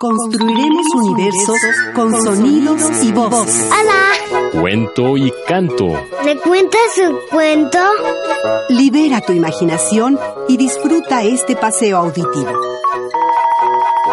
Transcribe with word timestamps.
Construiremos 0.00 0.86
universos 0.94 1.58
con 1.94 2.18
sonidos 2.24 2.80
y 3.04 3.12
voz. 3.12 3.34
¡Hola! 3.34 4.50
Cuento 4.50 5.18
y 5.18 5.30
canto. 5.46 5.88
¿Me 6.24 6.38
cuentas 6.38 6.80
un 7.06 7.18
cuento? 7.30 7.78
Libera 8.70 9.20
tu 9.20 9.34
imaginación 9.34 10.18
y 10.48 10.56
disfruta 10.56 11.22
este 11.22 11.54
paseo 11.54 11.98
auditivo. 11.98 12.50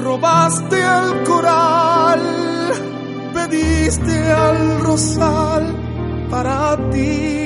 robaste 0.01 0.77
el 0.79 1.23
coral, 1.23 2.21
pediste 3.33 4.31
al 4.31 4.79
rosal 4.79 5.75
para 6.29 6.77
ti. 6.91 7.42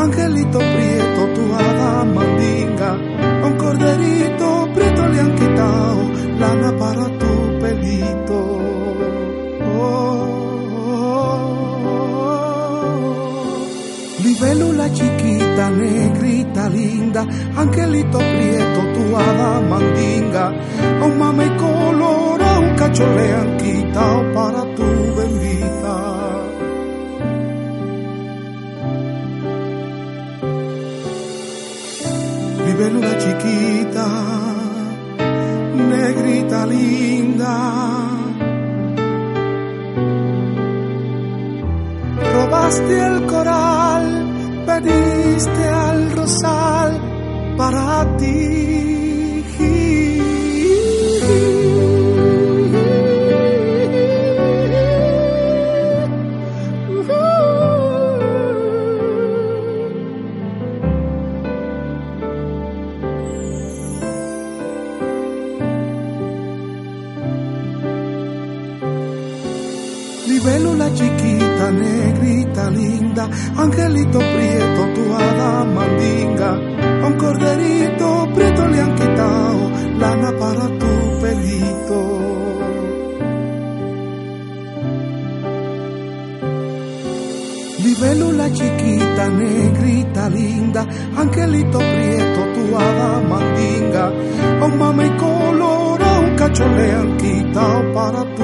Angelito 0.00 0.58
prieto, 0.58 1.22
tu 1.34 1.42
hada 1.54 2.04
mandinga, 2.04 2.90
un 3.46 3.54
corderito 3.56 4.68
prieto 4.74 5.06
le 5.06 5.20
han 5.20 5.34
quitado 5.34 6.02
lana 6.38 6.70
para 6.76 7.06
tu 7.18 7.58
pelito. 7.60 8.38
Oh, 9.72 10.30
Libélula 14.24 14.88
chiquita, 14.90 15.70
negrita, 15.70 16.68
linda, 16.68 17.26
angelito 17.56 18.18
prieto, 18.18 18.80
tu 18.94 19.16
hada 19.16 19.60
mandinga, 19.60 20.46
un 21.04 21.18
mame 21.18 21.56
color, 21.56 22.40
un 22.62 22.74
cacho 22.76 23.06
le 23.06 23.32
han 23.34 23.56
quitado 23.58 24.32
para 24.32 24.59
linda. 36.70 37.56
Robaste 42.34 43.06
el 43.06 43.26
coral, 43.26 44.06
pediste 44.66 45.68
al 45.68 46.10
rosal 46.12 46.90
para 47.56 48.16
ti. 48.16 49.09
Angelito 73.18 74.18
prieto, 74.18 74.82
tu 74.94 75.12
hada 75.12 75.64
mandinga, 75.64 76.52
un 77.06 77.14
corderito 77.16 78.28
prieto 78.34 78.66
le 78.68 78.80
han 78.80 78.94
quitado 78.94 79.70
lana 79.98 80.32
para 80.38 80.66
tu 80.78 81.20
pelito. 81.20 82.00
Libélula 87.82 88.50
chiquita, 88.50 89.28
negrita, 89.28 90.28
linda, 90.28 90.86
angelito 91.16 91.78
prieto, 91.78 92.40
tu 92.54 92.76
hada 92.76 93.20
mandinga, 93.28 94.12
un 94.64 94.78
mame 94.78 95.16
color, 95.16 96.00
un 96.00 96.36
cacho 96.36 96.66
le 96.66 96.92
han 96.92 97.16
quitado 97.16 97.92
para 97.92 98.22
tu 98.34 98.39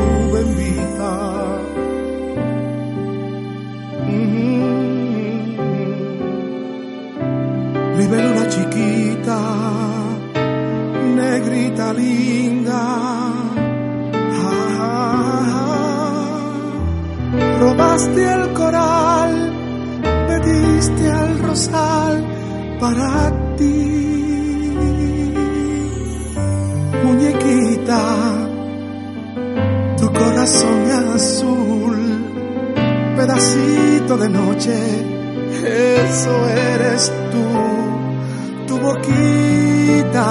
linda. 11.92 12.82
Ah, 14.42 14.69
ah, 14.81 15.42
ah. 15.53 16.38
Robaste 17.60 18.22
el 18.32 18.53
coral, 18.53 19.53
pediste 20.28 21.10
al 21.10 21.38
rosal 21.38 22.25
para 22.81 23.56
ti. 23.56 23.92
Muñequita, 27.04 28.03
tu 29.98 30.06
corazón 30.12 30.91
azul, 31.15 31.98
pedacito 33.16 34.16
de 34.16 34.28
noche, 34.28 34.78
eso 35.62 36.48
eres 36.48 37.12
tú 37.30 37.86
tu 38.66 38.78
boquita, 38.78 40.27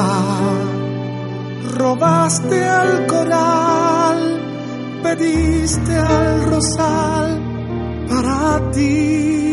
robaste 1.96 2.64
al 2.68 3.08
coral, 3.08 4.20
pediste 5.02 5.96
al 5.96 6.46
rosal 6.50 7.40
para 8.10 8.72
ti. 8.72 9.45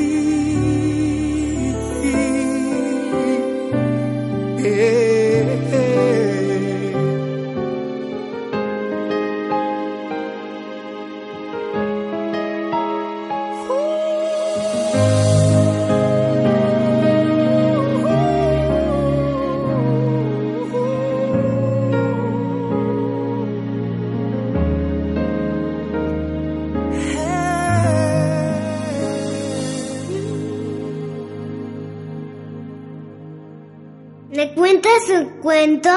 ¿Me 35.02 35.08
cuentas 35.08 35.26
un 35.32 35.40
cuento? 35.40 35.90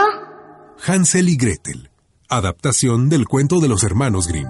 Hansel 0.85 1.29
y 1.29 1.37
Gretel. 1.37 1.89
Adaptación 2.29 3.09
del 3.09 3.27
cuento 3.27 3.59
de 3.59 3.67
los 3.67 3.83
hermanos 3.83 4.27
Grimm. 4.27 4.47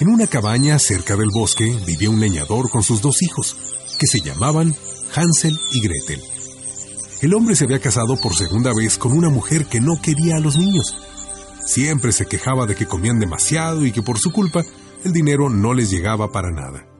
En 0.00 0.08
una 0.08 0.26
cabaña 0.26 0.78
cerca 0.78 1.16
del 1.16 1.30
bosque 1.32 1.76
vivía 1.86 2.10
un 2.10 2.20
leñador 2.20 2.70
con 2.70 2.82
sus 2.82 3.00
dos 3.00 3.22
hijos, 3.22 3.56
que 3.98 4.06
se 4.06 4.20
llamaban 4.20 4.74
Hansel 5.14 5.58
y 5.72 5.80
Gretel. 5.80 6.20
El 7.22 7.34
hombre 7.34 7.56
se 7.56 7.64
había 7.64 7.80
casado 7.80 8.16
por 8.20 8.34
segunda 8.34 8.72
vez 8.74 8.98
con 8.98 9.12
una 9.12 9.30
mujer 9.30 9.66
que 9.66 9.80
no 9.80 10.00
quería 10.02 10.36
a 10.36 10.40
los 10.40 10.58
niños. 10.58 10.96
Siempre 11.64 12.12
se 12.12 12.26
quejaba 12.26 12.66
de 12.66 12.74
que 12.74 12.86
comían 12.86 13.18
demasiado 13.18 13.86
y 13.86 13.92
que 13.92 14.02
por 14.02 14.18
su 14.18 14.30
culpa 14.30 14.62
el 15.04 15.12
dinero 15.12 15.48
no 15.48 15.72
les 15.74 15.90
llegaba 15.90 16.30
para 16.30 16.50
nada. 16.50 16.93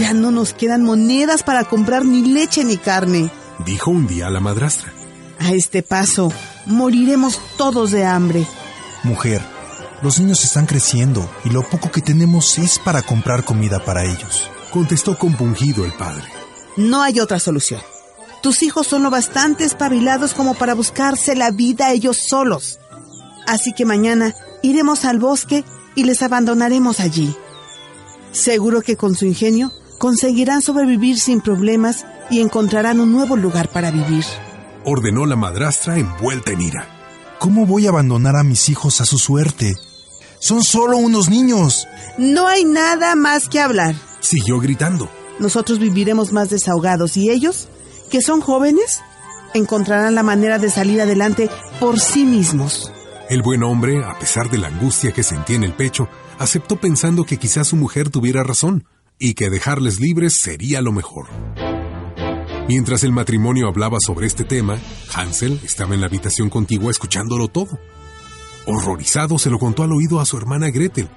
Ya 0.00 0.14
no 0.14 0.30
nos 0.30 0.54
quedan 0.54 0.82
monedas 0.82 1.42
para 1.42 1.64
comprar 1.64 2.06
ni 2.06 2.22
leche 2.22 2.64
ni 2.64 2.78
carne. 2.78 3.30
Dijo 3.66 3.90
un 3.90 4.06
día 4.06 4.30
la 4.30 4.40
madrastra. 4.40 4.90
A 5.38 5.52
este 5.52 5.82
paso, 5.82 6.32
moriremos 6.64 7.38
todos 7.58 7.90
de 7.90 8.06
hambre. 8.06 8.46
Mujer, 9.02 9.42
los 10.00 10.18
niños 10.18 10.42
están 10.42 10.64
creciendo 10.64 11.30
y 11.44 11.50
lo 11.50 11.68
poco 11.68 11.90
que 11.90 12.00
tenemos 12.00 12.56
es 12.56 12.78
para 12.78 13.02
comprar 13.02 13.44
comida 13.44 13.84
para 13.84 14.06
ellos. 14.06 14.50
Contestó 14.72 15.18
compungido 15.18 15.84
el 15.84 15.92
padre. 15.92 16.24
No 16.78 17.02
hay 17.02 17.20
otra 17.20 17.38
solución. 17.38 17.82
Tus 18.42 18.62
hijos 18.62 18.86
son 18.86 19.02
lo 19.02 19.10
bastante 19.10 19.64
espabilados 19.64 20.32
como 20.32 20.54
para 20.54 20.72
buscarse 20.72 21.36
la 21.36 21.50
vida 21.50 21.92
ellos 21.92 22.16
solos. 22.26 22.78
Así 23.46 23.74
que 23.74 23.84
mañana 23.84 24.34
iremos 24.62 25.04
al 25.04 25.18
bosque 25.18 25.62
y 25.94 26.04
les 26.04 26.22
abandonaremos 26.22 27.00
allí. 27.00 27.36
Seguro 28.32 28.80
que 28.80 28.96
con 28.96 29.14
su 29.14 29.26
ingenio 29.26 29.70
conseguirán 30.00 30.62
sobrevivir 30.62 31.20
sin 31.20 31.42
problemas 31.42 32.06
y 32.30 32.40
encontrarán 32.40 33.00
un 33.00 33.12
nuevo 33.12 33.36
lugar 33.36 33.68
para 33.68 33.90
vivir. 33.90 34.24
Ordenó 34.82 35.26
la 35.26 35.36
madrastra 35.36 35.98
envuelta 35.98 36.52
en 36.52 36.62
ira. 36.62 36.88
¿Cómo 37.38 37.66
voy 37.66 37.84
a 37.84 37.90
abandonar 37.90 38.34
a 38.36 38.42
mis 38.42 38.70
hijos 38.70 39.02
a 39.02 39.04
su 39.04 39.18
suerte? 39.18 39.74
Son 40.38 40.64
solo 40.64 40.96
unos 40.96 41.28
niños. 41.28 41.86
No 42.16 42.48
hay 42.48 42.64
nada 42.64 43.14
más 43.14 43.46
que 43.50 43.60
hablar. 43.60 43.94
Siguió 44.20 44.58
gritando. 44.58 45.10
Nosotros 45.38 45.78
viviremos 45.78 46.32
más 46.32 46.48
desahogados 46.48 47.18
y 47.18 47.28
ellos, 47.28 47.68
que 48.10 48.22
son 48.22 48.40
jóvenes, 48.40 49.02
encontrarán 49.52 50.14
la 50.14 50.22
manera 50.22 50.58
de 50.58 50.70
salir 50.70 51.02
adelante 51.02 51.50
por 51.78 52.00
sí 52.00 52.24
mismos. 52.24 52.90
El 53.28 53.42
buen 53.42 53.62
hombre, 53.62 54.02
a 54.02 54.18
pesar 54.18 54.48
de 54.48 54.56
la 54.56 54.68
angustia 54.68 55.12
que 55.12 55.22
sentía 55.22 55.56
en 55.56 55.64
el 55.64 55.74
pecho, 55.74 56.08
aceptó 56.38 56.80
pensando 56.80 57.24
que 57.24 57.36
quizás 57.36 57.68
su 57.68 57.76
mujer 57.76 58.08
tuviera 58.08 58.42
razón 58.42 58.86
y 59.20 59.34
que 59.34 59.50
dejarles 59.50 60.00
libres 60.00 60.34
sería 60.34 60.80
lo 60.80 60.90
mejor. 60.90 61.28
Mientras 62.66 63.04
el 63.04 63.12
matrimonio 63.12 63.68
hablaba 63.68 63.98
sobre 64.00 64.26
este 64.26 64.44
tema, 64.44 64.78
Hansel 65.12 65.60
estaba 65.62 65.94
en 65.94 66.00
la 66.00 66.06
habitación 66.06 66.48
contigua 66.48 66.90
escuchándolo 66.90 67.48
todo. 67.48 67.78
Horrorizado 68.66 69.38
se 69.38 69.50
lo 69.50 69.58
contó 69.58 69.82
al 69.82 69.92
oído 69.92 70.20
a 70.20 70.26
su 70.26 70.38
hermana 70.38 70.70
Gretel. 70.70 71.08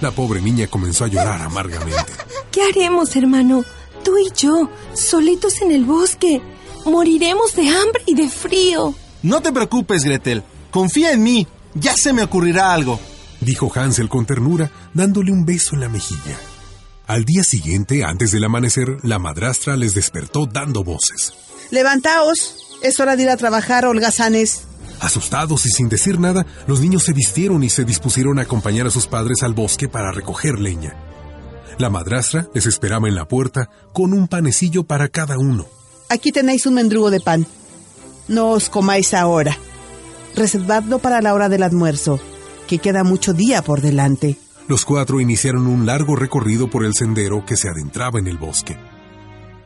La 0.00 0.10
pobre 0.10 0.42
niña 0.42 0.66
comenzó 0.66 1.04
a 1.04 1.08
llorar 1.08 1.40
amargamente. 1.40 2.12
¿Qué 2.50 2.62
haremos, 2.62 3.14
hermano? 3.14 3.64
Tú 4.04 4.18
y 4.18 4.30
yo, 4.36 4.68
solitos 4.94 5.62
en 5.62 5.70
el 5.70 5.84
bosque. 5.84 6.42
Moriremos 6.84 7.54
de 7.54 7.68
hambre 7.68 8.02
y 8.06 8.14
de 8.14 8.28
frío. 8.28 8.94
No 9.22 9.40
te 9.40 9.52
preocupes, 9.52 10.04
Gretel. 10.04 10.42
Confía 10.70 11.12
en 11.12 11.22
mí. 11.22 11.46
Ya 11.74 11.94
se 11.94 12.12
me 12.12 12.24
ocurrirá 12.24 12.72
algo. 12.72 12.98
Dijo 13.40 13.70
Hansel 13.74 14.08
con 14.08 14.26
ternura, 14.26 14.70
dándole 14.94 15.30
un 15.30 15.44
beso 15.44 15.74
en 15.74 15.80
la 15.80 15.88
mejilla. 15.88 16.38
Al 17.06 17.26
día 17.26 17.44
siguiente, 17.44 18.02
antes 18.02 18.32
del 18.32 18.44
amanecer, 18.44 18.96
la 19.02 19.18
madrastra 19.18 19.76
les 19.76 19.94
despertó 19.94 20.46
dando 20.46 20.82
voces. 20.84 21.34
Levantaos. 21.70 22.56
Es 22.82 22.98
hora 22.98 23.16
de 23.16 23.24
ir 23.24 23.30
a 23.30 23.36
trabajar, 23.36 23.84
holgazanes. 23.84 24.62
Asustados 25.00 25.66
y 25.66 25.70
sin 25.70 25.88
decir 25.90 26.18
nada, 26.18 26.46
los 26.66 26.80
niños 26.80 27.02
se 27.04 27.12
vistieron 27.12 27.62
y 27.62 27.68
se 27.68 27.84
dispusieron 27.84 28.38
a 28.38 28.42
acompañar 28.42 28.86
a 28.86 28.90
sus 28.90 29.06
padres 29.06 29.42
al 29.42 29.52
bosque 29.52 29.88
para 29.88 30.12
recoger 30.12 30.58
leña. 30.58 30.94
La 31.78 31.90
madrastra 31.90 32.48
les 32.54 32.66
esperaba 32.66 33.06
en 33.08 33.14
la 33.14 33.28
puerta 33.28 33.68
con 33.92 34.12
un 34.14 34.26
panecillo 34.26 34.84
para 34.84 35.08
cada 35.08 35.36
uno. 35.38 35.66
Aquí 36.08 36.32
tenéis 36.32 36.64
un 36.64 36.74
mendrugo 36.74 37.10
de 37.10 37.20
pan. 37.20 37.46
No 38.28 38.50
os 38.50 38.70
comáis 38.70 39.12
ahora. 39.12 39.58
Reservadlo 40.36 40.98
para 41.00 41.20
la 41.20 41.34
hora 41.34 41.48
del 41.50 41.64
almuerzo, 41.64 42.18
que 42.66 42.78
queda 42.78 43.04
mucho 43.04 43.34
día 43.34 43.60
por 43.60 43.82
delante. 43.82 44.38
Los 44.66 44.86
cuatro 44.86 45.20
iniciaron 45.20 45.66
un 45.66 45.84
largo 45.84 46.16
recorrido 46.16 46.70
por 46.70 46.86
el 46.86 46.94
sendero 46.94 47.44
que 47.44 47.56
se 47.56 47.68
adentraba 47.68 48.18
en 48.18 48.26
el 48.26 48.38
bosque. 48.38 48.78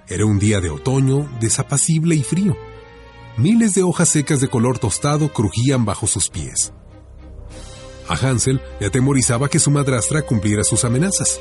Era 0.08 0.26
un 0.26 0.38
día 0.40 0.60
de 0.60 0.70
otoño, 0.70 1.28
desapacible 1.40 2.16
y 2.16 2.24
frío. 2.24 2.56
Miles 3.36 3.74
de 3.74 3.84
hojas 3.84 4.08
secas 4.08 4.40
de 4.40 4.48
color 4.48 4.80
tostado 4.80 5.32
crujían 5.32 5.84
bajo 5.84 6.08
sus 6.08 6.28
pies. 6.28 6.72
A 8.08 8.14
Hansel 8.14 8.60
le 8.80 8.86
atemorizaba 8.86 9.48
que 9.48 9.60
su 9.60 9.70
madrastra 9.70 10.22
cumpliera 10.22 10.64
sus 10.64 10.84
amenazas. 10.84 11.38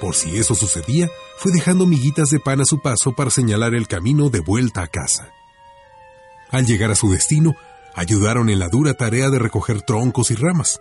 Por 0.00 0.16
si 0.16 0.36
eso 0.36 0.54
sucedía, 0.56 1.08
fue 1.36 1.52
dejando 1.52 1.86
miguitas 1.86 2.30
de 2.30 2.40
pan 2.40 2.62
a 2.62 2.64
su 2.64 2.80
paso 2.80 3.12
para 3.14 3.30
señalar 3.30 3.74
el 3.74 3.86
camino 3.86 4.30
de 4.30 4.40
vuelta 4.40 4.82
a 4.82 4.88
casa. 4.88 5.32
Al 6.50 6.66
llegar 6.66 6.90
a 6.90 6.96
su 6.96 7.12
destino, 7.12 7.54
ayudaron 7.94 8.48
en 8.48 8.58
la 8.58 8.68
dura 8.68 8.94
tarea 8.94 9.30
de 9.30 9.38
recoger 9.38 9.82
troncos 9.82 10.32
y 10.32 10.34
ramas. 10.34 10.80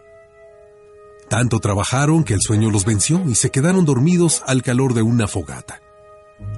Tanto 1.29 1.59
trabajaron 1.59 2.23
que 2.23 2.33
el 2.33 2.41
sueño 2.41 2.71
los 2.71 2.85
venció 2.85 3.21
y 3.27 3.35
se 3.35 3.51
quedaron 3.51 3.85
dormidos 3.85 4.41
al 4.47 4.63
calor 4.63 4.93
de 4.93 5.03
una 5.03 5.27
fogata. 5.27 5.81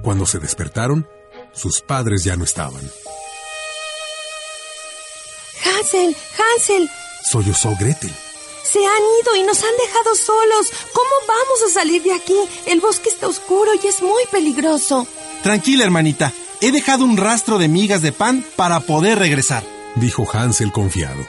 Cuando 0.02 0.24
se 0.26 0.38
despertaron, 0.38 1.06
sus 1.52 1.80
padres 1.80 2.24
ya 2.24 2.36
no 2.36 2.44
estaban. 2.44 2.82
Hansel, 5.64 6.16
Hansel, 6.38 6.88
Sollozó 7.30 7.74
Gretel. 7.78 8.12
se 8.64 8.78
han 8.78 9.02
ido 9.22 9.36
y 9.36 9.42
nos 9.42 9.58
han 9.58 9.76
dejado 9.86 10.14
solos. 10.14 10.70
¿Cómo 10.92 11.10
vamos 11.28 11.62
a 11.68 11.72
salir 11.72 12.02
de 12.02 12.14
aquí? 12.14 12.36
El 12.66 12.80
bosque 12.80 13.08
está 13.10 13.28
oscuro 13.28 13.70
y 13.82 13.86
es 13.86 14.02
muy 14.02 14.24
peligroso. 14.30 15.06
Tranquila, 15.42 15.84
hermanita. 15.84 16.32
He 16.60 16.72
dejado 16.72 17.04
un 17.04 17.16
rastro 17.16 17.58
de 17.58 17.68
migas 17.68 18.02
de 18.02 18.12
pan 18.12 18.44
para 18.56 18.80
poder 18.80 19.18
regresar. 19.18 19.64
dijo 19.96 20.26
Hansel 20.32 20.72
confiado. 20.72 21.20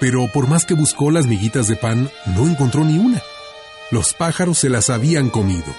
Pero 0.00 0.30
por 0.32 0.48
más 0.48 0.64
que 0.64 0.74
buscó 0.74 1.10
las 1.10 1.26
miguitas 1.26 1.66
de 1.66 1.76
pan, 1.76 2.10
no 2.26 2.46
encontró 2.46 2.84
ni 2.84 2.98
una. 2.98 3.22
Los 3.90 4.14
pájaros 4.14 4.58
se 4.58 4.68
las 4.68 4.90
habían 4.90 5.30
comido. 5.30 5.74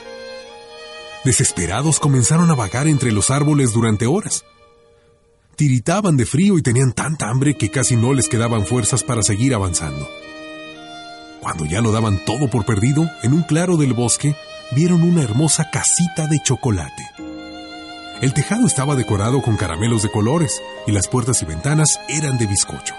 Desesperados 1.23 1.99
comenzaron 1.99 2.49
a 2.49 2.55
vagar 2.55 2.88
entre 2.88 3.11
los 3.11 3.29
árboles 3.29 3.73
durante 3.73 4.07
horas. 4.07 4.45
Tiritaban 5.55 6.15
de 6.15 6.25
frío 6.25 6.57
y 6.57 6.61
tenían 6.61 6.93
tanta 6.93 7.29
hambre 7.29 7.55
que 7.55 7.69
casi 7.69 7.95
no 7.97 8.13
les 8.13 8.29
quedaban 8.29 8.65
fuerzas 8.65 9.03
para 9.03 9.21
seguir 9.21 9.53
avanzando. 9.53 10.07
Cuando 11.41 11.65
ya 11.65 11.81
lo 11.81 11.91
daban 11.91 12.23
todo 12.25 12.49
por 12.49 12.65
perdido, 12.65 13.09
en 13.23 13.33
un 13.33 13.43
claro 13.43 13.77
del 13.77 13.93
bosque 13.93 14.35
vieron 14.71 15.03
una 15.03 15.21
hermosa 15.21 15.69
casita 15.69 16.27
de 16.27 16.41
chocolate. 16.41 17.09
El 18.21 18.33
tejado 18.33 18.67
estaba 18.67 18.95
decorado 18.95 19.41
con 19.41 19.55
caramelos 19.55 20.03
de 20.03 20.11
colores 20.11 20.61
y 20.88 20.91
las 20.91 21.07
puertas 21.07 21.41
y 21.41 21.45
ventanas 21.45 21.99
eran 22.09 22.38
de 22.38 22.47
bizcocho. 22.47 22.93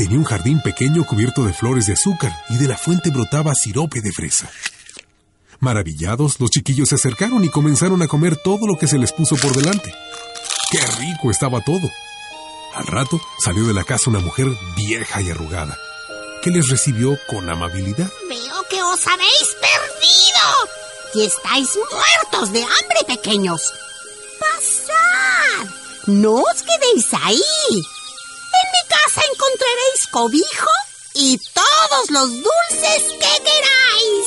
Tenía 0.00 0.16
un 0.16 0.24
jardín 0.24 0.62
pequeño 0.62 1.04
cubierto 1.04 1.44
de 1.44 1.52
flores 1.52 1.84
de 1.84 1.92
azúcar 1.92 2.32
y 2.48 2.56
de 2.56 2.66
la 2.66 2.78
fuente 2.78 3.10
brotaba 3.10 3.52
sirope 3.54 4.00
de 4.00 4.10
fresa. 4.10 4.50
Maravillados, 5.58 6.40
los 6.40 6.48
chiquillos 6.48 6.88
se 6.88 6.94
acercaron 6.94 7.44
y 7.44 7.50
comenzaron 7.50 8.00
a 8.00 8.08
comer 8.08 8.34
todo 8.36 8.66
lo 8.66 8.78
que 8.78 8.86
se 8.86 8.96
les 8.96 9.12
puso 9.12 9.36
por 9.36 9.54
delante. 9.54 9.94
¡Qué 10.70 10.78
rico 11.00 11.30
estaba 11.30 11.60
todo! 11.60 11.86
Al 12.76 12.86
rato 12.86 13.20
salió 13.44 13.66
de 13.66 13.74
la 13.74 13.84
casa 13.84 14.08
una 14.08 14.20
mujer 14.20 14.46
vieja 14.74 15.20
y 15.20 15.32
arrugada, 15.32 15.76
que 16.42 16.48
les 16.48 16.70
recibió 16.70 17.18
con 17.28 17.50
amabilidad. 17.50 18.10
Veo 18.26 18.64
que 18.70 18.82
os 18.82 19.06
habéis 19.06 19.54
perdido 19.60 20.46
y 21.12 21.26
estáis 21.26 21.68
muertos 21.76 22.54
de 22.54 22.62
hambre, 22.62 23.04
pequeños. 23.06 23.74
Pasad, 24.38 25.68
no 26.06 26.36
os 26.36 26.62
quedéis 26.62 27.06
ahí. 27.22 27.99
Encontraréis 29.16 30.06
cobijo 30.10 30.70
y 31.14 31.38
todos 31.52 32.10
los 32.10 32.30
dulces 32.30 33.02
que 33.18 33.32
queráis. 33.44 34.26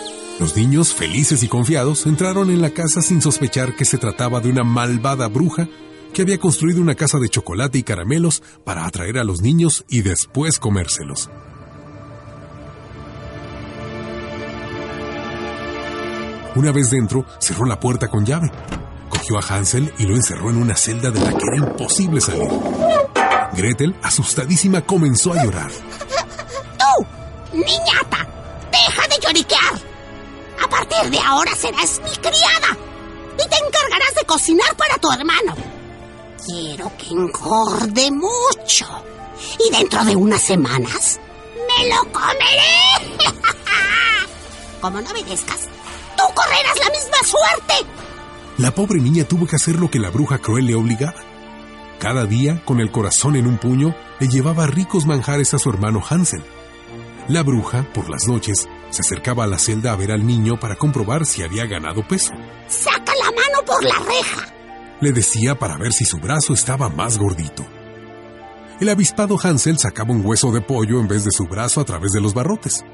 Los 0.40 0.56
niños, 0.56 0.94
felices 0.94 1.42
y 1.42 1.48
confiados, 1.48 2.06
entraron 2.06 2.50
en 2.50 2.62
la 2.62 2.70
casa 2.70 3.02
sin 3.02 3.20
sospechar 3.20 3.76
que 3.76 3.84
se 3.84 3.98
trataba 3.98 4.40
de 4.40 4.48
una 4.48 4.64
malvada 4.64 5.28
bruja 5.28 5.68
que 6.14 6.22
había 6.22 6.38
construido 6.38 6.80
una 6.80 6.94
casa 6.94 7.18
de 7.18 7.28
chocolate 7.28 7.78
y 7.78 7.82
caramelos 7.82 8.42
para 8.64 8.86
atraer 8.86 9.18
a 9.18 9.24
los 9.24 9.42
niños 9.42 9.84
y 9.88 10.00
después 10.02 10.58
comérselos. 10.58 11.28
Una 16.56 16.72
vez 16.72 16.90
dentro, 16.90 17.24
cerró 17.38 17.64
la 17.64 17.78
puerta 17.78 18.08
con 18.08 18.24
llave. 18.24 18.50
Cogió 19.20 19.38
a 19.38 19.54
Hansel 19.54 19.92
y 19.98 20.04
lo 20.04 20.16
encerró 20.16 20.48
en 20.48 20.56
una 20.56 20.74
celda 20.74 21.10
de 21.10 21.20
la 21.20 21.30
que 21.30 21.44
era 21.46 21.56
imposible 21.58 22.22
salir. 22.22 22.48
Gretel, 23.52 23.94
asustadísima, 24.02 24.80
comenzó 24.80 25.34
a 25.34 25.44
llorar. 25.44 25.70
¡Tú 25.70 27.06
Niñata, 27.52 28.26
deja 28.72 29.08
de 29.08 29.18
lloriquear. 29.20 29.74
A 30.64 30.68
partir 30.68 31.10
de 31.10 31.18
ahora 31.18 31.54
serás 31.54 32.00
mi 32.02 32.16
criada 32.16 32.78
y 33.34 33.48
te 33.48 33.56
encargarás 33.56 34.14
de 34.14 34.24
cocinar 34.24 34.74
para 34.76 34.96
tu 34.96 35.12
hermano. 35.12 35.54
Quiero 36.46 36.90
que 36.96 37.08
engorde 37.08 38.10
mucho 38.12 38.86
y 39.58 39.70
dentro 39.70 40.02
de 40.04 40.16
unas 40.16 40.40
semanas 40.40 41.20
me 41.54 41.88
lo 41.88 42.10
comeré. 42.10 43.18
Como 44.80 45.00
no 45.02 45.10
obedezcas, 45.10 45.60
tú 46.16 46.22
correrás 46.34 46.78
la 46.78 46.90
misma 46.90 47.18
suerte. 47.22 47.86
La 48.60 48.74
pobre 48.74 49.00
niña 49.00 49.24
tuvo 49.24 49.46
que 49.46 49.56
hacer 49.56 49.80
lo 49.80 49.90
que 49.90 49.98
la 49.98 50.10
bruja 50.10 50.36
cruel 50.36 50.66
le 50.66 50.74
obligaba. 50.74 51.14
Cada 51.98 52.26
día, 52.26 52.62
con 52.66 52.78
el 52.80 52.90
corazón 52.90 53.34
en 53.36 53.46
un 53.46 53.56
puño, 53.56 53.94
le 54.18 54.28
llevaba 54.28 54.66
ricos 54.66 55.06
manjares 55.06 55.54
a 55.54 55.58
su 55.58 55.70
hermano 55.70 56.02
Hansel. 56.06 56.44
La 57.26 57.42
bruja, 57.42 57.90
por 57.94 58.10
las 58.10 58.28
noches, 58.28 58.68
se 58.90 59.00
acercaba 59.00 59.44
a 59.44 59.46
la 59.46 59.58
celda 59.58 59.92
a 59.92 59.96
ver 59.96 60.12
al 60.12 60.26
niño 60.26 60.60
para 60.60 60.76
comprobar 60.76 61.24
si 61.24 61.42
había 61.42 61.64
ganado 61.64 62.06
peso. 62.06 62.34
Saca 62.68 63.14
la 63.24 63.30
mano 63.30 63.64
por 63.64 63.82
la 63.82 63.94
reja. 63.94 64.52
Le 65.00 65.12
decía 65.12 65.58
para 65.58 65.78
ver 65.78 65.94
si 65.94 66.04
su 66.04 66.18
brazo 66.18 66.52
estaba 66.52 66.90
más 66.90 67.16
gordito. 67.16 67.64
El 68.78 68.90
avispado 68.90 69.38
Hansel 69.42 69.78
sacaba 69.78 70.12
un 70.12 70.20
hueso 70.22 70.52
de 70.52 70.60
pollo 70.60 71.00
en 71.00 71.08
vez 71.08 71.24
de 71.24 71.30
su 71.30 71.46
brazo 71.46 71.80
a 71.80 71.86
través 71.86 72.12
de 72.12 72.20
los 72.20 72.34
barrotes. 72.34 72.84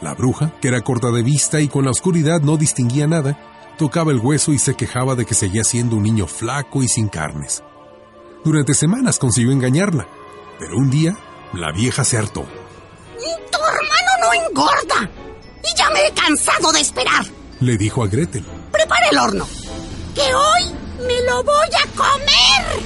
La 0.00 0.14
bruja, 0.14 0.52
que 0.60 0.66
era 0.66 0.80
corta 0.80 1.12
de 1.12 1.22
vista 1.22 1.60
y 1.60 1.68
con 1.68 1.84
la 1.84 1.92
oscuridad 1.92 2.40
no 2.40 2.56
distinguía 2.56 3.06
nada, 3.06 3.38
tocaba 3.78 4.12
el 4.12 4.18
hueso 4.18 4.52
y 4.52 4.58
se 4.58 4.74
quejaba 4.74 5.14
de 5.14 5.24
que 5.26 5.34
seguía 5.34 5.64
siendo 5.64 5.96
un 5.96 6.02
niño 6.02 6.26
flaco 6.26 6.82
y 6.82 6.88
sin 6.88 7.08
carnes. 7.08 7.62
Durante 8.44 8.74
semanas 8.74 9.18
consiguió 9.18 9.52
engañarla, 9.52 10.06
pero 10.58 10.76
un 10.76 10.90
día 10.90 11.16
la 11.52 11.72
vieja 11.72 12.04
se 12.04 12.18
hartó. 12.18 12.42
Tu 12.42 13.58
hermano 13.58 14.12
no 14.20 14.32
engorda 14.46 15.10
y 15.62 15.78
ya 15.78 15.90
me 15.90 16.06
he 16.06 16.12
cansado 16.12 16.72
de 16.72 16.80
esperar, 16.80 17.24
Le 17.60 17.76
dijo 17.76 18.02
a 18.02 18.08
Gretel. 18.08 18.44
Prepara 18.72 19.06
el 19.10 19.18
horno, 19.18 19.46
que 20.14 20.34
hoy 20.34 20.72
me 21.06 21.22
lo 21.22 21.44
voy 21.44 21.68
a 21.78 21.86
comer. 21.96 22.82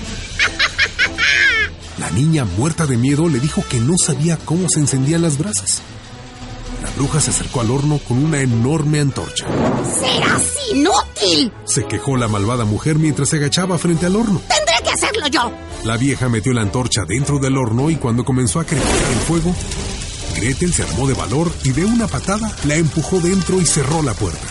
La 1.99 2.11
niña, 2.11 2.45
muerta 2.45 2.85
de 2.87 2.99
miedo, 2.99 3.28
le 3.28 3.40
dijo 3.40 3.64
que 3.69 3.81
no 3.81 3.95
sabía 3.97 4.37
cómo 4.45 4.69
se 4.69 4.81
encendían 4.81 5.23
las 5.23 5.38
brasas. 5.38 5.81
Bruja 6.97 7.21
se 7.21 7.31
acercó 7.31 7.61
al 7.61 7.71
horno 7.71 7.99
con 7.99 8.25
una 8.25 8.41
enorme 8.41 9.00
antorcha. 9.00 9.47
Serás 10.00 10.43
inútil. 10.73 11.53
Se 11.65 11.85
quejó 11.87 12.17
la 12.17 12.26
malvada 12.26 12.65
mujer 12.65 12.99
mientras 12.99 13.29
se 13.29 13.37
agachaba 13.37 13.76
frente 13.76 14.07
al 14.07 14.17
horno. 14.17 14.41
Tendré 14.49 14.75
que 14.83 14.91
hacerlo 14.91 15.26
yo. 15.29 15.53
La 15.85 15.99
vieja 15.99 16.29
metió 16.29 16.53
la 16.55 16.62
antorcha 16.62 17.05
dentro 17.07 17.38
del 17.38 17.57
horno 17.57 17.91
y 17.91 17.97
cuando 17.97 18.25
comenzó 18.25 18.61
a 18.61 18.65
crecer 18.65 19.07
el 19.12 19.19
fuego, 19.21 19.55
Gretel 20.37 20.73
se 20.73 20.85
armó 20.85 21.07
de 21.07 21.15
valor 21.15 21.53
y 21.65 21.71
de 21.71 21.85
una 21.85 22.07
patada 22.07 22.50
la 22.65 22.76
empujó 22.76 23.21
dentro 23.21 23.61
y 23.61 23.67
cerró 23.67 24.03
la 24.03 24.15
puerta. 24.15 24.47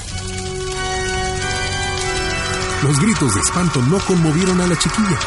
Los 2.84 3.00
gritos 3.00 3.34
de 3.34 3.42
espanto 3.42 3.82
no 3.82 3.98
conmovieron 4.00 4.62
a 4.62 4.68
la 4.68 4.78
chiquilla. 4.78 5.20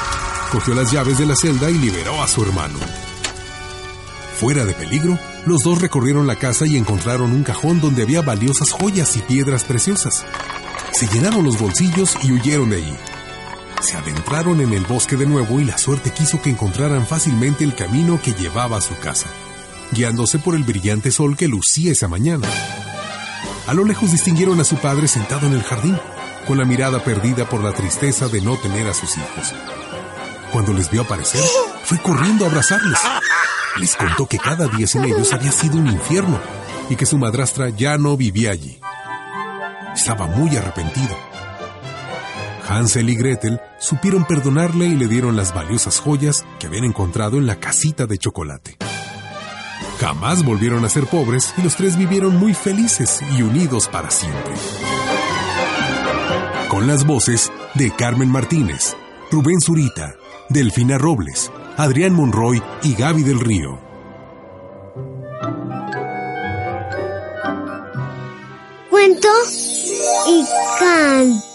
Cogió 0.53 0.75
las 0.75 0.93
llaves 0.93 1.19
de 1.19 1.27
la 1.27 1.35
celda 1.35 1.69
y 1.69 1.75
liberó 1.75 2.23
a 2.23 2.29
su 2.29 2.43
hermano. 2.43 2.79
Fuera 4.39 4.65
de 4.65 4.73
peligro, 4.73 5.19
los 5.47 5.65
dos 5.65 5.83
recorrieron 5.83 6.29
la 6.29 6.37
casa 6.37 6.65
y 6.65 6.77
encontraron 6.77 7.33
un 7.33 7.43
cajón 7.43 7.81
donde 7.81 8.05
había 8.05 8.23
valiosas 8.23 8.71
joyas 8.71 9.17
y 9.17 9.21
piedras 9.21 9.65
preciosas. 9.65 10.25
Se 10.93 11.09
llenaron 11.09 11.43
los 11.45 11.59
bolsillos 11.59 12.17
y 12.23 12.31
huyeron 12.31 12.71
de 12.71 12.77
allí. 12.77 12.97
Se 13.81 13.97
adentraron 13.97 14.61
en 14.61 14.73
el 14.73 14.85
bosque 14.85 15.17
de 15.17 15.27
nuevo 15.27 15.59
y 15.59 15.65
la 15.65 15.77
suerte 15.77 16.13
quiso 16.13 16.41
que 16.41 16.51
encontraran 16.51 17.05
fácilmente 17.05 17.65
el 17.65 17.75
camino 17.75 18.23
que 18.23 18.33
llevaba 18.33 18.77
a 18.77 18.81
su 18.81 18.97
casa, 19.01 19.27
guiándose 19.91 20.39
por 20.39 20.55
el 20.55 20.63
brillante 20.63 21.11
sol 21.11 21.37
que 21.37 21.49
lucía 21.49 21.91
esa 21.91 22.07
mañana. 22.07 22.47
A 23.67 23.75
lo 23.75 23.85
lejos 23.85 24.13
distinguieron 24.13 24.61
a 24.61 24.65
su 24.65 24.77
padre 24.77 25.09
sentado 25.09 25.49
en 25.49 25.55
el 25.55 25.65
jardín, 25.65 25.99
con 26.47 26.59
la 26.59 26.65
mirada 26.65 27.03
perdida 27.03 27.49
por 27.49 27.65
la 27.65 27.73
tristeza 27.73 28.29
de 28.29 28.41
no 28.41 28.57
tener 28.57 28.87
a 28.87 28.95
sus 28.95 29.17
hijos. 29.17 29.53
Cuando 30.53 30.73
les 30.73 30.89
vio 30.93 31.03
aparecer, 31.03 31.43
fue 31.83 31.99
corriendo 31.99 32.45
a 32.45 32.49
abrazarles. 32.49 33.01
Les 33.79 33.95
contó 33.95 34.27
que 34.27 34.39
cada 34.39 34.67
día 34.67 34.87
sin 34.87 35.05
ellos 35.05 35.33
había 35.33 35.53
sido 35.53 35.77
un 35.77 35.87
infierno 35.87 36.41
y 36.91 36.97
que 36.97 37.07
su 37.07 37.17
madrastra 37.17 37.69
ya 37.69 37.97
no 37.97 38.17
vivía 38.17 38.51
allí. 38.51 38.79
Estaba 39.95 40.27
muy 40.27 40.57
arrepentido. 40.57 41.17
Hansel 42.69 43.09
y 43.09 43.17
Gretel 43.17 43.61
supieron 43.79 44.25
perdonarle 44.25 44.87
y 44.87 44.97
le 44.97 45.07
dieron 45.07 45.37
las 45.37 45.55
valiosas 45.55 46.01
joyas 46.01 46.45
que 46.59 46.67
habían 46.67 46.85
encontrado 46.85 47.39
en 47.39 47.47
la 47.47 47.57
casita 47.57 48.07
de 48.07 48.19
chocolate. 48.19 48.77
Jamás 50.01 50.45
volvieron 50.45 50.85
a 50.85 50.89
ser 50.89 51.07
pobres 51.07 51.55
y 51.57 51.63
los 51.63 51.77
tres 51.77 51.97
vivieron 51.97 52.37
muy 52.37 52.55
felices 52.55 53.21
y 53.37 53.43
unidos 53.43 53.89
para 53.89 54.11
siempre. 54.11 54.55
Con 56.69 56.87
las 56.87 57.07
voces 57.07 57.51
de 57.75 57.91
Carmen 57.91 58.31
Martínez, 58.31 58.97
Rubén 59.31 59.61
Zurita, 59.61 60.15
Delfina 60.49 60.99
Robles, 60.99 61.51
Adrián 61.79 62.13
Monroy 62.13 62.61
y 62.83 62.95
Gaby 62.97 63.23
del 63.23 63.39
Río. 63.39 63.79
Cuento 68.91 69.29
y 70.27 70.45
canto. 70.81 71.48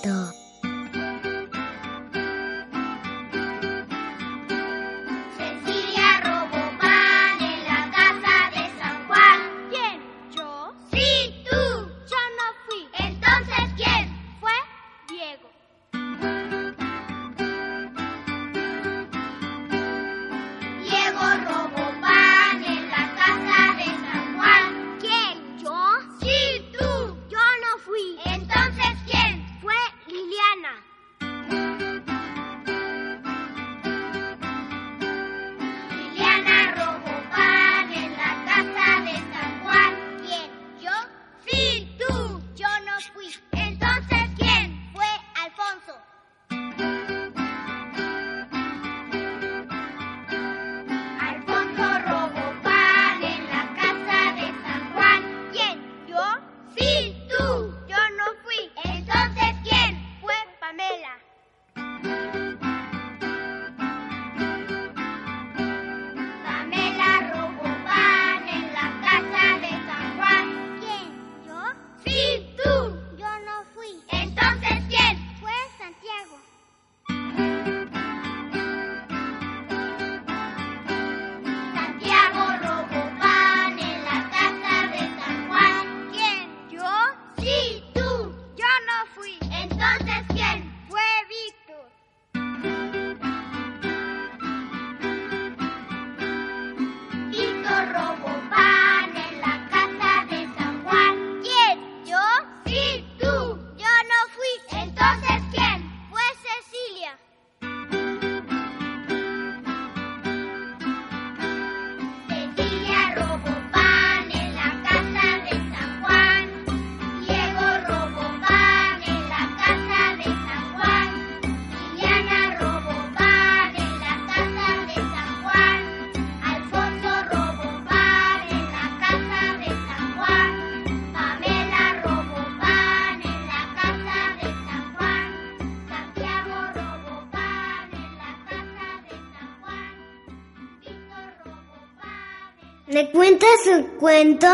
Cuento? 144.04 144.48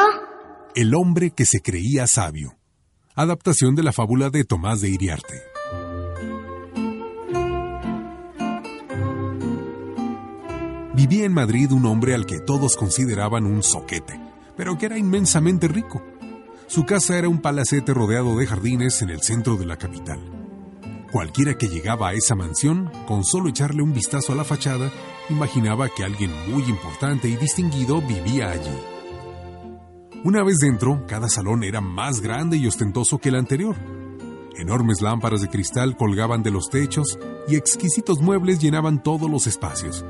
El 0.76 0.94
hombre 0.94 1.32
que 1.32 1.44
se 1.44 1.60
creía 1.60 2.06
sabio. 2.06 2.56
Adaptación 3.16 3.74
de 3.74 3.82
la 3.82 3.92
fábula 3.92 4.30
de 4.30 4.44
Tomás 4.44 4.80
de 4.80 4.90
Iriarte. 4.90 5.42
Vivía 10.94 11.26
en 11.26 11.34
Madrid 11.34 11.72
un 11.72 11.88
hombre 11.88 12.14
al 12.14 12.28
que 12.28 12.40
todos 12.40 12.78
consideraban 12.78 13.48
un 13.48 13.64
soquete, 13.64 14.22
pero 14.56 14.78
que 14.78 14.86
era 14.86 15.00
inmensamente 15.00 15.68
rico. 15.68 16.04
Su 16.68 16.86
casa 16.86 17.18
era 17.18 17.28
un 17.28 17.42
palacete 17.42 17.92
rodeado 17.92 18.38
de 18.38 18.46
jardines 18.46 19.02
en 19.02 19.10
el 19.10 19.24
centro 19.24 19.56
de 19.56 19.66
la 19.66 19.78
capital. 19.78 20.20
Cualquiera 21.12 21.58
que 21.58 21.70
llegaba 21.70 22.10
a 22.10 22.14
esa 22.14 22.36
mansión, 22.36 22.92
con 23.08 23.24
solo 23.24 23.50
echarle 23.50 23.82
un 23.82 23.96
vistazo 23.96 24.32
a 24.32 24.36
la 24.36 24.44
fachada, 24.44 24.92
imaginaba 25.28 25.90
que 25.90 26.04
alguien 26.04 26.32
muy 26.52 26.66
importante 26.66 27.28
y 27.28 27.36
distinguido 27.36 28.00
vivía 28.00 28.52
allí. 28.52 28.99
Una 30.22 30.44
vez 30.44 30.58
dentro, 30.58 31.06
cada 31.08 31.30
salón 31.30 31.64
era 31.64 31.80
más 31.80 32.20
grande 32.20 32.58
y 32.58 32.68
ostentoso 32.68 33.20
que 33.20 33.30
el 33.30 33.36
anterior. 33.36 33.78
Enormes 34.58 35.02
lámparas 35.02 35.40
de 35.40 35.48
cristal 35.48 35.96
colgaban 35.96 36.44
de 36.44 36.52
los 36.52 36.70
techos 36.70 37.18
y 37.48 37.56
exquisitos 37.56 38.20
muebles 38.20 38.60
llenaban 38.60 39.02
todos 39.02 39.30
los 39.30 39.48
espacios. 39.48 40.04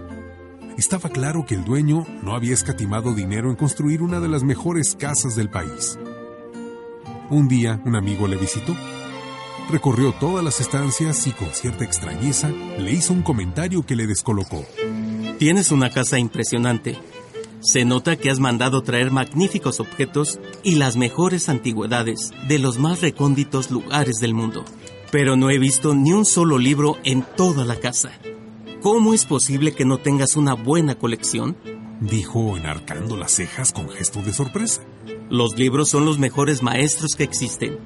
Estaba 0.77 1.09
claro 1.09 1.45
que 1.45 1.53
el 1.53 1.63
dueño 1.63 2.07
no 2.23 2.33
había 2.33 2.55
escatimado 2.55 3.13
dinero 3.13 3.51
en 3.51 3.55
construir 3.55 4.01
una 4.01 4.19
de 4.19 4.29
las 4.29 4.43
mejores 4.43 4.95
casas 4.95 5.35
del 5.35 5.51
país. 5.51 5.99
Un 7.29 7.47
día 7.47 7.79
un 7.85 7.95
amigo 7.95 8.27
le 8.27 8.37
visitó. 8.37 8.75
Recorrió 9.69 10.13
todas 10.13 10.43
las 10.43 10.59
estancias 10.59 11.27
y 11.27 11.31
con 11.31 11.49
cierta 11.49 11.83
extrañeza 11.83 12.49
le 12.49 12.91
hizo 12.91 13.13
un 13.13 13.21
comentario 13.21 13.83
que 13.83 13.95
le 13.95 14.07
descolocó. 14.07 14.65
Tienes 15.37 15.71
una 15.71 15.91
casa 15.91 16.17
impresionante. 16.17 16.97
Se 17.61 17.83
nota 17.83 18.15
que 18.15 18.29
has 18.29 18.39
mandado 18.39 18.83
traer 18.83 19.11
magníficos 19.11 19.81
objetos 19.81 20.39
y 20.63 20.75
las 20.75 20.95
mejores 20.95 21.49
antigüedades 21.49 22.31
de 22.47 22.57
los 22.57 22.79
más 22.79 23.01
recónditos 23.01 23.69
lugares 23.69 24.19
del 24.21 24.33
mundo. 24.33 24.63
Pero 25.11 25.35
no 25.35 25.49
he 25.49 25.59
visto 25.59 25.93
ni 25.93 26.13
un 26.13 26.25
solo 26.25 26.57
libro 26.57 26.97
en 27.03 27.25
toda 27.35 27.65
la 27.65 27.75
casa. 27.75 28.11
¿Cómo 28.81 29.13
es 29.13 29.25
posible 29.25 29.73
que 29.73 29.83
no 29.83 29.97
tengas 29.97 30.37
una 30.37 30.53
buena 30.53 30.95
colección? 30.95 31.57
Dijo 31.99 32.55
enarcando 32.55 33.17
las 33.17 33.33
cejas 33.33 33.73
con 33.73 33.89
gesto 33.89 34.21
de 34.21 34.31
sorpresa. 34.31 34.81
Los 35.29 35.57
libros 35.57 35.89
son 35.89 36.05
los 36.05 36.17
mejores 36.17 36.63
maestros 36.63 37.15
que 37.15 37.23
existen, 37.23 37.77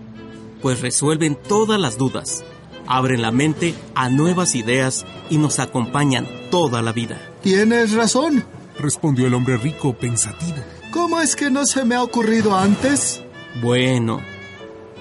pues 0.62 0.82
resuelven 0.82 1.36
todas 1.36 1.80
las 1.80 1.98
dudas, 1.98 2.46
abren 2.86 3.24
la 3.24 3.32
mente 3.32 3.74
a 3.96 4.10
nuevas 4.10 4.54
ideas 4.54 5.06
y 5.32 5.38
nos 5.40 5.60
acompañan 5.60 6.28
toda 6.52 6.84
la 6.84 6.94
vida. 6.94 7.20
Tienes 7.42 7.94
razón, 7.94 8.46
respondió 8.78 9.28
el 9.28 9.34
hombre 9.34 9.58
rico 9.58 9.94
pensativo. 9.94 10.58
¿Cómo 10.92 11.22
es 11.22 11.36
que 11.36 11.50
no 11.50 11.66
se 11.66 11.86
me 11.86 11.96
ha 11.96 12.04
ocurrido 12.04 12.56
antes? 12.56 13.24
Bueno, 13.62 14.22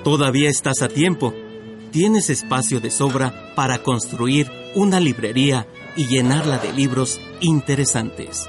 todavía 0.04 0.48
estás 0.48 0.82
a 0.82 0.88
tiempo. 0.88 1.34
Tienes 1.90 2.30
espacio 2.30 2.80
de 2.80 2.90
sobra 2.90 3.54
para 3.54 3.82
construir 3.82 4.50
una 4.74 5.00
librería 5.00 5.66
y 5.96 6.06
llenarla 6.06 6.58
de 6.58 6.72
libros 6.72 7.20
interesantes. 7.40 8.46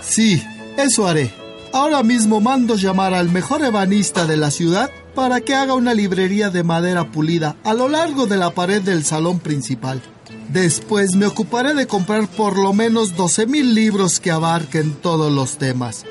Sí, 0.00 0.42
eso 0.76 1.06
haré. 1.06 1.30
Ahora 1.72 2.02
mismo 2.02 2.40
mando 2.40 2.76
llamar 2.76 3.12
al 3.12 3.28
mejor 3.28 3.62
ebanista 3.62 4.26
de 4.26 4.36
la 4.36 4.50
ciudad 4.50 4.90
para 5.14 5.40
que 5.40 5.54
haga 5.54 5.74
una 5.74 5.92
librería 5.94 6.48
de 6.50 6.62
madera 6.62 7.10
pulida 7.10 7.56
a 7.64 7.74
lo 7.74 7.88
largo 7.88 8.26
de 8.26 8.36
la 8.36 8.50
pared 8.50 8.80
del 8.80 9.04
salón 9.04 9.40
principal. 9.40 10.00
Después 10.48 11.14
me 11.16 11.26
ocuparé 11.26 11.74
de 11.74 11.86
comprar 11.86 12.28
por 12.28 12.58
lo 12.58 12.72
menos 12.72 13.14
12.000 13.16 13.74
libros 13.74 14.20
que 14.20 14.30
abarquen 14.30 14.94
todos 14.94 15.32
los 15.32 15.58
temas, 15.58 16.04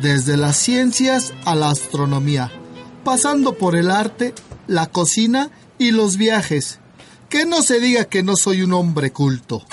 desde 0.00 0.36
las 0.36 0.56
ciencias 0.56 1.32
a 1.44 1.54
la 1.54 1.70
astronomía, 1.70 2.50
pasando 3.04 3.54
por 3.54 3.76
el 3.76 3.90
arte, 3.90 4.34
la 4.66 4.86
cocina 4.86 5.50
y 5.78 5.90
los 5.90 6.16
viajes. 6.16 6.80
Que 7.28 7.44
no 7.46 7.62
se 7.62 7.80
diga 7.80 8.04
que 8.04 8.22
no 8.22 8.36
soy 8.36 8.62
un 8.62 8.72
hombre 8.72 9.12
culto. 9.12 9.64